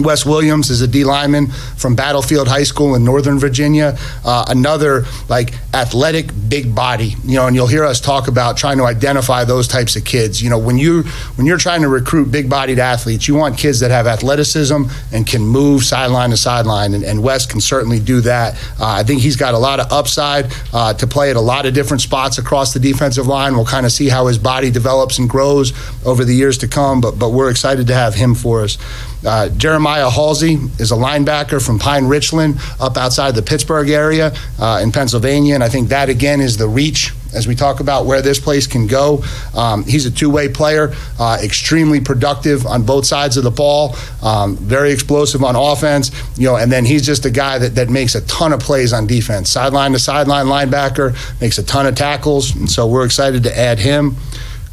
Wes 0.00 0.26
Williams 0.26 0.70
is 0.70 0.80
a 0.80 0.88
D 0.88 1.04
lineman 1.04 1.48
from 1.76 1.94
Battlefield 1.94 2.48
High 2.48 2.64
School 2.64 2.96
in 2.96 3.04
Northern 3.04 3.38
Virginia. 3.38 3.96
Uh, 4.24 4.44
another 4.48 5.04
like 5.28 5.54
athletic, 5.72 6.30
big 6.48 6.74
body. 6.74 7.14
You 7.24 7.36
know, 7.36 7.46
and 7.46 7.54
you'll 7.54 7.68
hear 7.68 7.84
us 7.84 8.00
talk 8.00 8.26
about 8.26 8.56
trying 8.56 8.78
to 8.78 8.84
identify 8.84 9.44
those 9.44 9.68
types 9.68 9.94
of 9.94 10.04
kids. 10.04 10.42
You 10.42 10.50
know, 10.50 10.58
when 10.58 10.78
you 10.78 11.02
when 11.36 11.46
you're 11.46 11.58
trying 11.58 11.82
to 11.82 11.88
recruit 11.88 12.32
big-bodied 12.32 12.78
athletes, 12.78 13.28
you 13.28 13.36
want 13.36 13.56
kids 13.56 13.80
that 13.80 13.92
have 13.92 14.06
athleticism 14.06 14.82
and 15.12 15.26
can 15.26 15.42
move 15.42 15.84
sideline 15.84 16.30
to 16.30 16.36
sideline. 16.36 16.94
And, 16.94 17.04
and 17.04 17.22
Wes 17.22 17.46
can 17.46 17.60
certainly 17.60 18.00
do 18.00 18.20
that. 18.22 18.54
Uh, 18.80 18.86
I 18.86 19.04
think 19.04 19.20
he's 19.20 19.36
got 19.36 19.54
a 19.54 19.58
lot 19.58 19.78
of 19.78 19.92
upside 19.92 20.52
uh, 20.72 20.94
to 20.94 21.06
play 21.06 21.30
at 21.30 21.36
a 21.36 21.40
lot 21.40 21.66
of 21.66 21.74
different 21.74 22.00
spots 22.00 22.38
across 22.38 22.74
the 22.74 22.80
defensive 22.80 23.28
line. 23.28 23.54
We'll 23.54 23.64
kind 23.64 23.86
of 23.86 23.92
see 23.92 24.08
how 24.08 24.26
his 24.26 24.38
body 24.38 24.70
develops 24.72 25.18
and 25.18 25.30
grows 25.30 25.72
over 26.04 26.24
the 26.24 26.34
years 26.34 26.58
to 26.58 26.68
come. 26.68 27.00
But 27.00 27.16
but 27.16 27.30
we're 27.30 27.50
excited 27.50 27.86
to 27.86 27.94
have 27.94 28.16
him 28.16 28.34
for 28.34 28.62
us. 28.62 28.76
Uh, 29.24 29.48
Jeremiah 29.50 30.10
Halsey 30.10 30.54
is 30.78 30.92
a 30.92 30.96
linebacker 30.96 31.64
from 31.64 31.78
Pine 31.78 32.06
Richland, 32.06 32.58
up 32.80 32.96
outside 32.96 33.34
the 33.34 33.42
Pittsburgh 33.42 33.90
area 33.90 34.32
uh, 34.58 34.80
in 34.82 34.92
Pennsylvania, 34.92 35.54
and 35.54 35.64
I 35.64 35.68
think 35.68 35.88
that 35.88 36.08
again 36.08 36.40
is 36.40 36.56
the 36.56 36.68
reach 36.68 37.12
as 37.34 37.48
we 37.48 37.54
talk 37.54 37.80
about 37.80 38.06
where 38.06 38.22
this 38.22 38.38
place 38.38 38.66
can 38.66 38.86
go. 38.86 39.22
Um, 39.54 39.84
he's 39.84 40.06
a 40.06 40.10
two-way 40.10 40.48
player, 40.48 40.94
uh, 41.18 41.38
extremely 41.42 42.00
productive 42.00 42.64
on 42.66 42.84
both 42.84 43.06
sides 43.06 43.36
of 43.36 43.44
the 43.44 43.50
ball, 43.50 43.96
um, 44.22 44.56
very 44.56 44.92
explosive 44.92 45.42
on 45.42 45.56
offense. 45.56 46.10
You 46.38 46.48
know, 46.48 46.56
and 46.56 46.70
then 46.70 46.84
he's 46.84 47.04
just 47.04 47.26
a 47.26 47.30
guy 47.30 47.58
that, 47.58 47.74
that 47.74 47.90
makes 47.90 48.14
a 48.14 48.20
ton 48.26 48.52
of 48.52 48.60
plays 48.60 48.92
on 48.92 49.06
defense, 49.06 49.50
sideline 49.50 49.92
to 49.92 49.98
sideline 49.98 50.46
linebacker, 50.46 51.16
makes 51.40 51.58
a 51.58 51.64
ton 51.64 51.86
of 51.86 51.94
tackles, 51.94 52.54
and 52.54 52.70
so 52.70 52.86
we're 52.86 53.04
excited 53.04 53.42
to 53.42 53.58
add 53.58 53.78
him. 53.78 54.16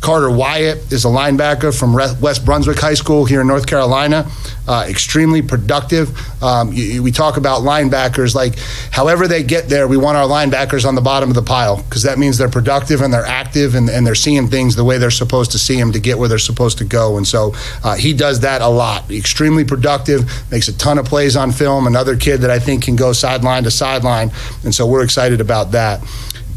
Carter 0.01 0.31
Wyatt 0.31 0.91
is 0.91 1.05
a 1.05 1.07
linebacker 1.07 1.77
from 1.77 1.93
West 1.93 2.43
Brunswick 2.43 2.79
High 2.79 2.95
School 2.95 3.23
here 3.23 3.41
in 3.41 3.47
North 3.47 3.67
Carolina. 3.67 4.27
Uh, 4.67 4.87
extremely 4.89 5.43
productive. 5.43 6.09
Um, 6.41 6.73
you, 6.73 7.03
we 7.03 7.11
talk 7.11 7.37
about 7.37 7.61
linebackers 7.61 8.33
like 8.33 8.57
however 8.89 9.27
they 9.27 9.43
get 9.43 9.69
there, 9.69 9.87
we 9.87 9.97
want 9.97 10.17
our 10.17 10.27
linebackers 10.27 10.87
on 10.87 10.95
the 10.95 11.01
bottom 11.01 11.29
of 11.29 11.35
the 11.35 11.43
pile 11.43 11.83
because 11.83 12.01
that 12.01 12.17
means 12.17 12.39
they're 12.39 12.49
productive 12.49 13.01
and 13.01 13.13
they're 13.13 13.25
active 13.25 13.75
and, 13.75 13.89
and, 13.89 14.05
they're 14.05 14.15
seeing 14.15 14.47
things 14.47 14.75
the 14.75 14.83
way 14.83 14.97
they're 14.97 15.11
supposed 15.11 15.51
to 15.51 15.59
see 15.59 15.79
them 15.79 15.91
to 15.91 15.99
get 15.99 16.17
where 16.17 16.27
they're 16.27 16.39
supposed 16.39 16.79
to 16.79 16.83
go. 16.83 17.17
And 17.17 17.27
so 17.27 17.53
uh, 17.83 17.95
he 17.95 18.13
does 18.13 18.39
that 18.39 18.63
a 18.63 18.67
lot. 18.67 19.09
Extremely 19.11 19.63
productive, 19.63 20.27
makes 20.51 20.67
a 20.67 20.75
ton 20.75 20.97
of 20.97 21.05
plays 21.05 21.35
on 21.35 21.51
film. 21.51 21.85
Another 21.85 22.15
kid 22.15 22.41
that 22.41 22.49
I 22.49 22.57
think 22.57 22.83
can 22.83 22.95
go 22.95 23.13
sideline 23.13 23.63
to 23.65 23.71
sideline. 23.71 24.31
And 24.63 24.73
so 24.73 24.87
we're 24.87 25.03
excited 25.03 25.41
about 25.41 25.71
that. 25.71 26.03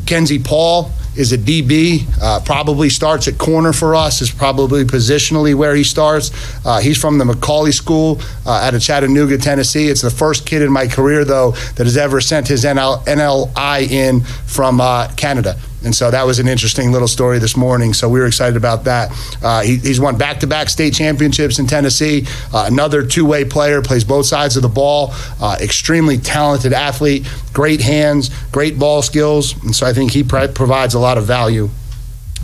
Kenzie 0.07 0.39
Paul 0.39 0.91
is 1.17 1.33
a 1.33 1.39
DB. 1.39 2.07
Uh, 2.21 2.41
probably 2.45 2.89
starts 2.89 3.29
at 3.29 3.39
corner 3.39 3.73
for 3.73 3.95
us. 3.95 4.21
Is 4.21 4.31
probably 4.31 4.85
positionally 4.85 5.55
where 5.55 5.75
he 5.75 5.85
starts. 5.85 6.31
Uh, 6.65 6.81
he's 6.81 7.01
from 7.01 7.19
the 7.19 7.25
McCallie 7.25 7.73
School 7.73 8.21
uh, 8.47 8.51
out 8.51 8.75
of 8.75 8.83
Chattanooga, 8.83 9.39
Tennessee. 9.39 9.89
It's 9.89 10.03
the 10.03 10.11
first 10.11 10.47
kid 10.47 10.63
in 10.63 10.73
my 10.73 10.87
career 10.87 11.25
though 11.25 11.53
that 11.77 11.85
has 11.85 11.97
ever 11.97 12.21
sent 12.21 12.49
his 12.49 12.65
NL, 12.65 13.05
NLI 13.05 13.89
in 13.89 14.21
from 14.47 14.81
uh, 14.81 15.09
Canada. 15.17 15.57
And 15.85 15.95
so 15.95 16.11
that 16.11 16.27
was 16.27 16.39
an 16.39 16.49
interesting 16.49 16.93
little 16.93 17.09
story 17.09 17.39
this 17.39 17.57
morning. 17.57 17.93
So 17.93 18.09
we 18.09 18.21
were 18.21 18.27
excited 18.27 18.57
about 18.57 18.85
that. 18.85 19.13
Uh, 19.43 19.63
he, 19.63 19.77
he's 19.77 20.01
won 20.01 20.17
back 20.17 20.41
to 20.41 20.47
back 20.47 20.69
state 20.69 20.95
championships 20.95 21.59
in 21.59 21.67
Tennessee. 21.67 22.27
Uh, 22.53 22.65
another 22.67 23.07
two 23.07 23.25
way 23.25 23.45
player, 23.45 23.83
plays 23.83 24.05
both 24.05 24.27
sides 24.27 24.57
of 24.57 24.63
the 24.63 24.69
ball. 24.69 25.13
Uh, 25.41 25.57
extremely 25.61 26.19
talented 26.19 26.73
athlete, 26.73 27.27
great 27.53 27.81
hands, 27.81 28.31
great 28.51 28.79
ball 28.79 29.03
skills. 29.03 29.61
And 29.63 29.75
so 29.75 29.87
I 29.87 29.93
think 29.93 30.13
he 30.13 30.23
pr- 30.23 30.47
provides 30.49 30.95
a 30.95 30.99
lot 30.99 31.19
of 31.19 31.25
value. 31.25 31.69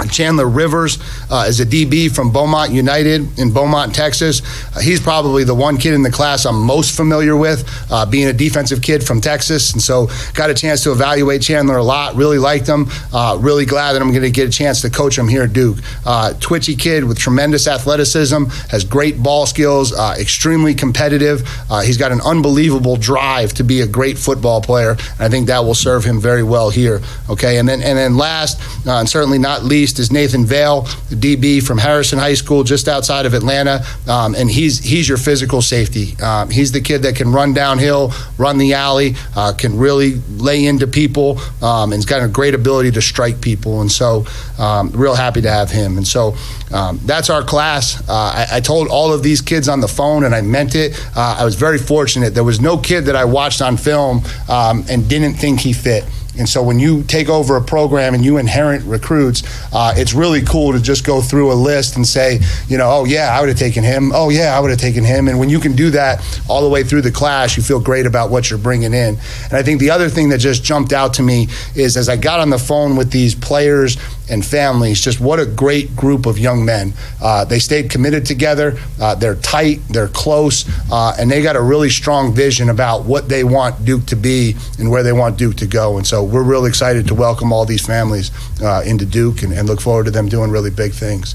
Chandler 0.09 0.49
Rivers 0.49 0.99
uh, 1.31 1.47
is 1.49 1.61
a 1.61 1.67
DB 1.67 2.15
from 2.15 2.33
Beaumont 2.33 2.73
United 2.73 3.39
in 3.39 3.53
Beaumont, 3.53 3.95
Texas. 3.95 4.43
Uh, 4.75 4.81
he's 4.81 5.01
probably 5.01 5.45
the 5.45 5.55
one 5.55 5.77
kid 5.77 5.95
in 5.95 6.03
the 6.03 6.11
class 6.11 6.45
I'm 6.47 6.61
most 6.61 6.97
familiar 6.97 7.37
with, 7.37 7.69
uh, 7.91 8.07
being 8.07 8.29
a 8.29 8.33
defensive 8.33 8.83
kid 8.83 9.05
from 9.05 9.21
Texas. 9.21 9.73
And 9.73 9.83
so 9.83 10.09
got 10.35 10.51
a 10.51 10.55
chance 10.55 10.83
to 10.85 10.93
evaluate 10.93 11.43
Chandler 11.43 11.77
a 11.77 11.83
lot. 11.83 12.15
Really 12.15 12.39
liked 12.39 12.67
him. 12.67 12.87
Uh, 13.13 13.37
really 13.41 13.67
glad 13.67 13.93
that 13.93 14.03
I'm 14.03 14.11
going 14.11 14.23
to 14.23 14.31
get 14.31 14.49
a 14.49 14.53
chance 14.53 14.81
to 14.83 14.91
coach 14.91 15.19
him 15.19 15.29
here 15.29 15.43
at 15.43 15.53
Duke. 15.53 15.79
Uh, 16.05 16.33
twitchy 16.41 16.77
kid 16.77 17.05
with 17.05 17.19
tremendous 17.19 17.67
athleticism, 17.67 18.45
has 18.71 18.85
great 18.85 19.23
ball 19.23 19.47
skills, 19.47 19.93
uh, 19.93 20.15
extremely 20.19 20.75
competitive. 20.75 21.47
he's 21.85 21.97
got 21.97 22.13
an 22.13 22.21
unbelievable 22.23 22.97
drive 22.97 23.53
to 23.55 23.65
be 23.65 23.81
a 23.81 23.87
great 23.87 24.19
football 24.19 24.61
player. 24.61 24.91
And 24.93 25.21
I 25.21 25.29
think 25.29 25.47
that 25.49 25.65
will 25.65 25.75
serve 25.75 26.05
him 26.05 26.21
very 26.21 26.43
well 26.43 26.71
here. 26.71 27.01
Okay. 27.29 27.59
And 27.59 27.69
then, 27.69 27.83
and 27.83 27.99
then 27.99 28.17
last, 28.17 28.61
and 28.87 29.09
certainly 29.09 29.39
not 29.39 29.65
least, 29.65 29.90
is 29.99 30.13
Nathan 30.13 30.45
Vale, 30.45 30.83
the 31.11 31.17
DB 31.17 31.63
from 31.63 31.79
Harrison 31.79 32.19
High 32.19 32.35
School, 32.35 32.65
just 32.65 32.89
outside 32.89 33.27
of 33.27 33.35
Atlanta, 33.35 33.85
um, 34.09 34.35
and 34.35 34.51
he's 34.51 34.79
he's 34.79 35.09
your 35.09 35.19
physical 35.19 35.63
safety. 35.63 36.17
Um, 36.23 36.51
he's 36.51 36.73
the 36.73 36.81
kid 36.81 37.03
that 37.03 37.17
can 37.17 37.33
run 37.33 37.53
downhill, 37.55 38.13
run 38.39 38.59
the 38.59 38.75
alley, 38.75 39.15
uh, 39.37 39.53
can 39.57 39.79
really 39.79 40.15
lay 40.31 40.67
into 40.67 40.87
people, 40.87 41.41
um, 41.63 41.93
and 41.93 41.95
he's 41.95 42.07
got 42.07 42.23
a 42.23 42.29
great 42.29 42.55
ability 42.55 42.91
to 42.93 43.03
strike 43.03 43.41
people. 43.41 43.81
And 43.81 43.91
so, 43.91 44.27
um, 44.59 44.91
real 44.91 45.15
happy 45.15 45.43
to 45.43 45.51
have 45.51 45.71
him. 45.71 45.97
And 45.97 46.07
so, 46.07 46.35
um, 46.73 47.01
that's 47.05 47.31
our 47.31 47.43
class. 47.43 48.01
Uh, 48.09 48.13
I, 48.13 48.47
I, 48.53 48.61
told 48.61 48.89
all 48.89 49.13
of 49.13 49.23
these 49.23 49.41
kids 49.41 49.69
on 49.69 49.81
the 49.81 49.89
phone, 49.89 50.25
and 50.25 50.35
I 50.35 50.41
meant 50.41 50.75
it. 50.75 50.99
Uh, 51.17 51.37
I 51.41 51.45
was 51.45 51.57
very 51.57 51.79
fortunate. 51.79 52.35
There 52.35 52.45
was 52.45 52.61
no 52.61 52.79
kid 52.79 53.03
that 53.07 53.17
I 53.17 53.25
watched 53.25 53.61
on 53.61 53.77
film 53.77 54.23
um, 54.49 54.85
and 54.89 55.09
didn't 55.09 55.35
think 55.35 55.61
he 55.61 55.73
fit. 55.73 56.05
And 56.39 56.49
so 56.49 56.63
when 56.63 56.79
you 56.79 57.03
take 57.05 57.29
over 57.29 57.57
a 57.57 57.61
program 57.61 58.15
and 58.15 58.25
you 58.25 58.39
inherit 58.39 58.83
recruits, 58.83 59.43
uh, 59.73 59.95
it's 59.97 60.15
really 60.15 60.43
cool 60.43 60.73
to 60.73 60.81
just 60.81 61.05
go 61.05 61.21
through 61.21 61.53
a 61.53 61.55
list 61.55 61.97
and 61.97 62.07
say, 62.07 62.41
you 62.69 62.79
know, 62.79 62.89
oh 62.89 63.05
yeah, 63.05 63.37
I 63.37 63.41
would 63.41 63.49
have 63.49 63.59
taken 63.59 63.83
him. 63.83 64.13
Oh 64.15 64.29
yeah, 64.29 64.57
I 64.57 64.61
would 64.61 64.71
have 64.71 64.79
taken 64.79 65.05
him. 65.05 65.29
And 65.29 65.39
when 65.39 65.49
you 65.49 65.59
can 65.59 65.75
do 65.75 65.91
that 65.91 66.23
all 66.49 66.63
the 66.63 66.69
way 66.69 66.85
through 66.85 67.03
the 67.03 67.11
class, 67.11 67.57
you 67.57 67.63
feel 67.63 67.81
great 67.81 68.07
about 68.07 68.31
what 68.31 68.49
you're 68.49 68.59
bringing 68.59 68.95
in. 68.95 69.19
And 69.45 69.53
I 69.53 69.63
think 69.63 69.81
the 69.81 69.91
other 69.91 70.09
thing 70.09 70.29
that 70.29 70.39
just 70.39 70.63
jumped 70.63 70.93
out 70.93 71.15
to 71.15 71.23
me 71.23 71.49
is 71.75 71.97
as 71.97 72.09
I 72.09 72.17
got 72.17 72.41
on 72.41 72.51
the 72.51 72.59
phone 72.59 72.97
with 72.97 73.11
these 73.11 73.35
players 73.35 73.97
and 74.31 74.45
families, 74.45 75.01
just 75.01 75.21
what 75.21 75.39
a 75.41 75.47
great 75.47 75.95
group 75.97 76.27
of 76.27 76.39
young 76.39 76.65
men. 76.65 76.93
Uh, 77.21 77.45
they 77.45 77.59
stayed 77.59 77.91
committed 77.91 78.25
together. 78.25 78.79
Uh, 79.01 79.15
they're 79.15 79.35
tight. 79.37 79.81
They're 79.89 80.09
close, 80.09 80.65
uh, 80.91 81.15
and 81.19 81.31
they 81.31 81.43
got 81.43 81.57
a 81.57 81.61
really 81.61 81.91
strong 81.91 82.33
vision 82.33 82.69
about 82.69 83.05
what 83.05 83.29
they 83.29 83.45
want 83.45 83.85
Duke 83.85 84.07
to 84.07 84.17
be 84.17 84.57
and 84.79 84.91
where 84.91 85.03
they 85.03 85.13
want 85.13 85.37
Duke 85.37 85.57
to 85.57 85.67
go. 85.67 85.99
And 85.99 86.07
so 86.07 86.23
we're 86.25 86.43
really 86.43 86.69
excited 86.69 87.07
to 87.09 87.15
welcome 87.15 87.53
all 87.53 87.65
these 87.65 87.85
families 87.85 88.31
uh, 88.63 88.83
into 88.87 89.05
Duke 89.05 89.43
and, 89.43 89.53
and 89.53 89.69
look 89.69 89.81
forward 89.81 90.05
to 90.05 90.11
them 90.11 90.29
doing 90.29 90.51
really 90.51 90.71
big 90.71 90.93
things. 90.93 91.35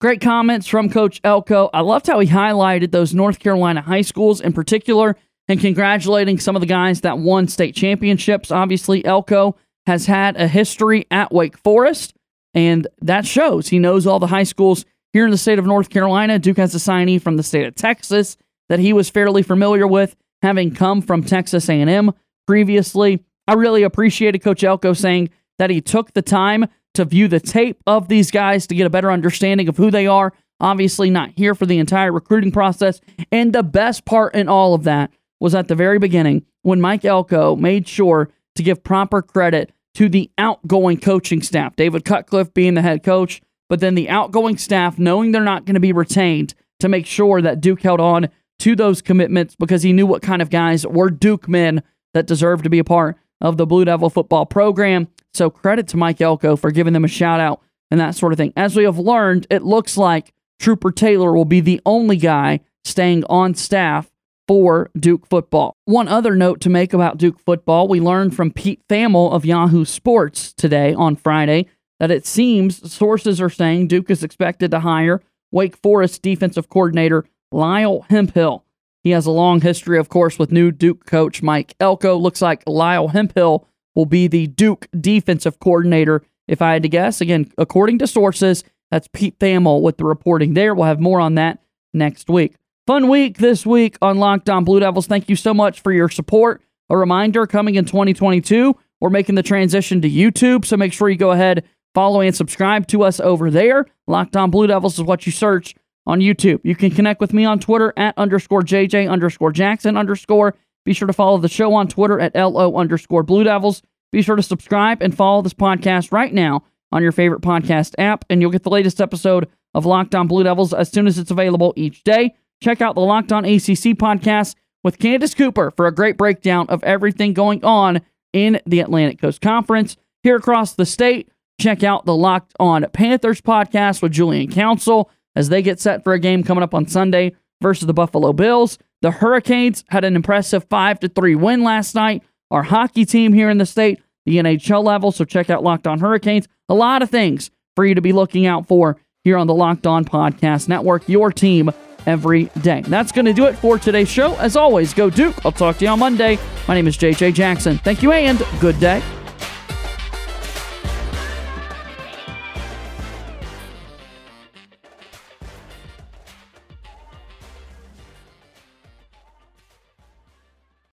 Great 0.00 0.20
comments 0.20 0.66
from 0.66 0.90
Coach 0.90 1.20
Elko. 1.24 1.70
I 1.72 1.80
loved 1.80 2.06
how 2.06 2.18
he 2.20 2.28
highlighted 2.28 2.90
those 2.90 3.14
North 3.14 3.38
Carolina 3.38 3.80
high 3.80 4.02
schools 4.02 4.40
in 4.40 4.52
particular 4.52 5.16
and 5.48 5.60
congratulating 5.60 6.38
some 6.38 6.56
of 6.56 6.60
the 6.60 6.66
guys 6.66 7.02
that 7.02 7.18
won 7.18 7.48
state 7.48 7.74
championships. 7.74 8.50
Obviously, 8.50 9.04
Elko 9.04 9.56
has 9.86 10.06
had 10.06 10.36
a 10.36 10.48
history 10.48 11.06
at 11.10 11.32
Wake 11.32 11.58
Forest, 11.58 12.14
and 12.54 12.86
that 13.00 13.26
shows. 13.26 13.68
He 13.68 13.78
knows 13.78 14.06
all 14.06 14.18
the 14.18 14.28
high 14.28 14.44
schools 14.44 14.84
here 15.12 15.24
in 15.24 15.30
the 15.30 15.38
state 15.38 15.58
of 15.58 15.66
North 15.66 15.90
Carolina. 15.90 16.38
Duke 16.38 16.56
has 16.56 16.74
a 16.74 16.78
signee 16.78 17.20
from 17.20 17.36
the 17.36 17.42
state 17.42 17.66
of 17.66 17.74
Texas 17.74 18.36
that 18.68 18.80
he 18.80 18.92
was 18.92 19.10
fairly 19.10 19.42
familiar 19.42 19.86
with, 19.86 20.16
having 20.42 20.74
come 20.74 21.02
from 21.02 21.22
Texas 21.22 21.68
A&M 21.68 22.12
previously. 22.46 23.22
I 23.46 23.54
really 23.54 23.82
appreciated 23.82 24.40
Coach 24.40 24.64
Elko 24.64 24.92
saying 24.92 25.30
that 25.58 25.70
he 25.70 25.80
took 25.80 26.12
the 26.12 26.22
time 26.22 26.66
to 26.94 27.04
view 27.04 27.28
the 27.28 27.40
tape 27.40 27.82
of 27.86 28.08
these 28.08 28.30
guys 28.30 28.66
to 28.66 28.74
get 28.74 28.86
a 28.86 28.90
better 28.90 29.12
understanding 29.12 29.68
of 29.68 29.76
who 29.76 29.90
they 29.90 30.06
are. 30.06 30.32
Obviously, 30.60 31.10
not 31.10 31.30
here 31.36 31.54
for 31.54 31.66
the 31.66 31.78
entire 31.78 32.12
recruiting 32.12 32.52
process. 32.52 33.00
And 33.30 33.52
the 33.52 33.62
best 33.62 34.04
part 34.04 34.34
in 34.34 34.48
all 34.48 34.74
of 34.74 34.84
that 34.84 35.10
was 35.40 35.54
at 35.54 35.68
the 35.68 35.74
very 35.74 35.98
beginning 35.98 36.46
when 36.62 36.80
Mike 36.80 37.04
Elko 37.04 37.56
made 37.56 37.86
sure 37.86 38.30
to 38.56 38.62
give 38.62 38.84
proper 38.84 39.22
credit 39.22 39.72
to 39.94 40.08
the 40.08 40.30
outgoing 40.38 40.98
coaching 40.98 41.42
staff. 41.42 41.76
David 41.76 42.04
Cutcliffe 42.04 42.52
being 42.52 42.74
the 42.74 42.82
head 42.82 43.02
coach, 43.02 43.40
but 43.68 43.80
then 43.80 43.94
the 43.94 44.08
outgoing 44.08 44.58
staff 44.58 44.98
knowing 44.98 45.32
they're 45.32 45.42
not 45.42 45.64
going 45.64 45.74
to 45.74 45.80
be 45.80 45.92
retained 45.92 46.54
to 46.80 46.88
make 46.88 47.06
sure 47.06 47.40
that 47.40 47.60
Duke 47.60 47.82
held 47.82 48.00
on 48.00 48.28
to 48.60 48.76
those 48.76 49.02
commitments 49.02 49.56
because 49.56 49.82
he 49.82 49.92
knew 49.92 50.06
what 50.06 50.22
kind 50.22 50.42
of 50.42 50.50
guys 50.50 50.86
were 50.86 51.10
Duke 51.10 51.48
men 51.48 51.82
that 52.12 52.26
deserved 52.26 52.64
to 52.64 52.70
be 52.70 52.78
a 52.78 52.84
part 52.84 53.16
of 53.40 53.56
the 53.56 53.66
Blue 53.66 53.84
Devil 53.84 54.10
football 54.10 54.46
program. 54.46 55.08
So 55.32 55.50
credit 55.50 55.88
to 55.88 55.96
Mike 55.96 56.20
Elko 56.20 56.56
for 56.56 56.70
giving 56.70 56.92
them 56.92 57.04
a 57.04 57.08
shout 57.08 57.40
out 57.40 57.60
and 57.90 58.00
that 58.00 58.14
sort 58.14 58.32
of 58.32 58.36
thing. 58.36 58.52
As 58.56 58.76
we 58.76 58.84
have 58.84 58.98
learned, 58.98 59.46
it 59.50 59.62
looks 59.62 59.96
like 59.96 60.32
Trooper 60.58 60.90
Taylor 60.90 61.32
will 61.32 61.44
be 61.44 61.60
the 61.60 61.80
only 61.84 62.16
guy 62.16 62.60
staying 62.84 63.24
on 63.24 63.54
staff 63.54 64.10
for 64.46 64.90
Duke 64.98 65.26
football. 65.26 65.76
One 65.84 66.08
other 66.08 66.34
note 66.36 66.60
to 66.62 66.70
make 66.70 66.92
about 66.92 67.18
Duke 67.18 67.38
football 67.40 67.88
we 67.88 68.00
learned 68.00 68.34
from 68.34 68.50
Pete 68.50 68.82
Thamel 68.88 69.32
of 69.32 69.44
Yahoo 69.44 69.84
Sports 69.84 70.52
today 70.52 70.94
on 70.94 71.16
Friday 71.16 71.66
that 72.00 72.10
it 72.10 72.26
seems 72.26 72.92
sources 72.92 73.40
are 73.40 73.50
saying 73.50 73.88
Duke 73.88 74.10
is 74.10 74.22
expected 74.22 74.70
to 74.70 74.80
hire 74.80 75.22
Wake 75.50 75.76
Forest 75.76 76.22
defensive 76.22 76.68
coordinator 76.68 77.24
Lyle 77.52 78.04
Hemphill. 78.10 78.64
He 79.02 79.10
has 79.10 79.26
a 79.26 79.30
long 79.30 79.60
history, 79.60 79.98
of 79.98 80.08
course, 80.08 80.38
with 80.38 80.50
new 80.50 80.70
Duke 80.70 81.06
coach 81.06 81.42
Mike 81.42 81.74
Elko. 81.78 82.16
Looks 82.16 82.42
like 82.42 82.62
Lyle 82.66 83.08
Hemphill 83.08 83.68
will 83.94 84.06
be 84.06 84.26
the 84.26 84.46
Duke 84.48 84.88
defensive 84.98 85.60
coordinator, 85.60 86.22
if 86.48 86.60
I 86.60 86.72
had 86.72 86.82
to 86.82 86.88
guess. 86.88 87.20
Again, 87.20 87.52
according 87.56 87.98
to 87.98 88.06
sources, 88.06 88.64
that's 88.90 89.08
Pete 89.12 89.38
Thamel 89.38 89.82
with 89.82 89.98
the 89.98 90.04
reporting 90.04 90.54
there. 90.54 90.74
We'll 90.74 90.86
have 90.86 91.00
more 91.00 91.20
on 91.20 91.36
that 91.36 91.60
next 91.92 92.28
week. 92.28 92.56
Fun 92.86 93.08
week 93.08 93.38
this 93.38 93.64
week 93.64 93.96
on 94.02 94.18
Locked 94.18 94.50
On 94.50 94.62
Blue 94.62 94.78
Devils. 94.78 95.06
Thank 95.06 95.30
you 95.30 95.36
so 95.36 95.54
much 95.54 95.80
for 95.80 95.90
your 95.90 96.10
support. 96.10 96.60
A 96.90 96.96
reminder 96.98 97.46
coming 97.46 97.76
in 97.76 97.86
2022, 97.86 98.76
we're 99.00 99.08
making 99.08 99.36
the 99.36 99.42
transition 99.42 100.02
to 100.02 100.10
YouTube, 100.10 100.66
so 100.66 100.76
make 100.76 100.92
sure 100.92 101.08
you 101.08 101.16
go 101.16 101.30
ahead, 101.30 101.64
follow 101.94 102.20
and 102.20 102.36
subscribe 102.36 102.86
to 102.88 103.02
us 103.02 103.20
over 103.20 103.50
there. 103.50 103.86
Locked 104.06 104.36
On 104.36 104.50
Blue 104.50 104.66
Devils 104.66 104.98
is 104.98 105.04
what 105.04 105.24
you 105.24 105.32
search 105.32 105.74
on 106.06 106.20
YouTube. 106.20 106.60
You 106.62 106.76
can 106.76 106.90
connect 106.90 107.22
with 107.22 107.32
me 107.32 107.46
on 107.46 107.58
Twitter 107.58 107.94
at 107.96 108.18
underscore 108.18 108.60
JJ 108.60 109.10
underscore 109.10 109.50
Jackson 109.50 109.96
underscore. 109.96 110.54
Be 110.84 110.92
sure 110.92 111.06
to 111.06 111.14
follow 111.14 111.38
the 111.38 111.48
show 111.48 111.72
on 111.72 111.88
Twitter 111.88 112.20
at 112.20 112.34
LO 112.34 112.76
underscore 112.76 113.22
Blue 113.22 113.44
Devils. 113.44 113.80
Be 114.12 114.20
sure 114.20 114.36
to 114.36 114.42
subscribe 114.42 115.00
and 115.00 115.16
follow 115.16 115.40
this 115.40 115.54
podcast 115.54 116.12
right 116.12 116.34
now 116.34 116.62
on 116.92 117.02
your 117.02 117.12
favorite 117.12 117.40
podcast 117.40 117.94
app, 117.96 118.26
and 118.28 118.42
you'll 118.42 118.50
get 118.50 118.62
the 118.62 118.68
latest 118.68 119.00
episode 119.00 119.48
of 119.72 119.86
Locked 119.86 120.14
On 120.14 120.28
Blue 120.28 120.44
Devils 120.44 120.74
as 120.74 120.90
soon 120.90 121.06
as 121.06 121.18
it's 121.18 121.30
available 121.30 121.72
each 121.76 122.04
day. 122.04 122.34
Check 122.64 122.80
out 122.80 122.94
the 122.94 123.02
Locked 123.02 123.30
On 123.30 123.44
ACC 123.44 123.92
podcast 123.92 124.54
with 124.82 124.98
Candace 124.98 125.34
Cooper 125.34 125.70
for 125.72 125.86
a 125.86 125.94
great 125.94 126.16
breakdown 126.16 126.64
of 126.70 126.82
everything 126.82 127.34
going 127.34 127.62
on 127.62 128.00
in 128.32 128.58
the 128.64 128.80
Atlantic 128.80 129.20
Coast 129.20 129.42
Conference. 129.42 129.98
Here 130.22 130.36
across 130.36 130.72
the 130.72 130.86
state, 130.86 131.28
check 131.60 131.82
out 131.82 132.06
the 132.06 132.16
Locked 132.16 132.54
On 132.58 132.86
Panthers 132.94 133.42
podcast 133.42 134.00
with 134.00 134.12
Julian 134.12 134.50
Council 134.50 135.10
as 135.36 135.50
they 135.50 135.60
get 135.60 135.78
set 135.78 136.02
for 136.02 136.14
a 136.14 136.18
game 136.18 136.42
coming 136.42 136.64
up 136.64 136.72
on 136.72 136.86
Sunday 136.86 137.34
versus 137.60 137.86
the 137.86 137.92
Buffalo 137.92 138.32
Bills. 138.32 138.78
The 139.02 139.10
Hurricanes 139.10 139.84
had 139.90 140.04
an 140.04 140.16
impressive 140.16 140.64
5 140.70 141.00
to 141.00 141.08
3 141.10 141.34
win 141.34 141.64
last 141.64 141.94
night. 141.94 142.22
Our 142.50 142.62
hockey 142.62 143.04
team 143.04 143.34
here 143.34 143.50
in 143.50 143.58
the 143.58 143.66
state, 143.66 144.00
the 144.24 144.38
NHL 144.38 144.82
level, 144.82 145.12
so 145.12 145.26
check 145.26 145.50
out 145.50 145.62
Locked 145.62 145.86
On 145.86 146.00
Hurricanes. 146.00 146.48
A 146.70 146.74
lot 146.74 147.02
of 147.02 147.10
things 147.10 147.50
for 147.76 147.84
you 147.84 147.94
to 147.94 148.00
be 148.00 148.12
looking 148.12 148.46
out 148.46 148.66
for 148.66 148.96
here 149.22 149.36
on 149.36 149.48
the 149.48 149.54
Locked 149.54 149.86
On 149.86 150.02
Podcast 150.06 150.66
Network. 150.66 151.06
Your 151.10 151.30
team 151.30 151.70
every 152.06 152.44
day. 152.62 152.82
That's 152.82 153.12
going 153.12 153.24
to 153.26 153.32
do 153.32 153.46
it 153.46 153.54
for 153.56 153.78
today's 153.78 154.08
show. 154.08 154.34
As 154.36 154.56
always, 154.56 154.94
go 154.94 155.10
Duke. 155.10 155.44
I'll 155.44 155.52
talk 155.52 155.78
to 155.78 155.84
you 155.84 155.90
on 155.90 155.98
Monday. 155.98 156.38
My 156.68 156.74
name 156.74 156.86
is 156.86 156.96
JJ 156.96 157.34
Jackson. 157.34 157.78
Thank 157.78 158.02
you 158.02 158.12
and 158.12 158.42
good 158.60 158.78
day. 158.80 159.02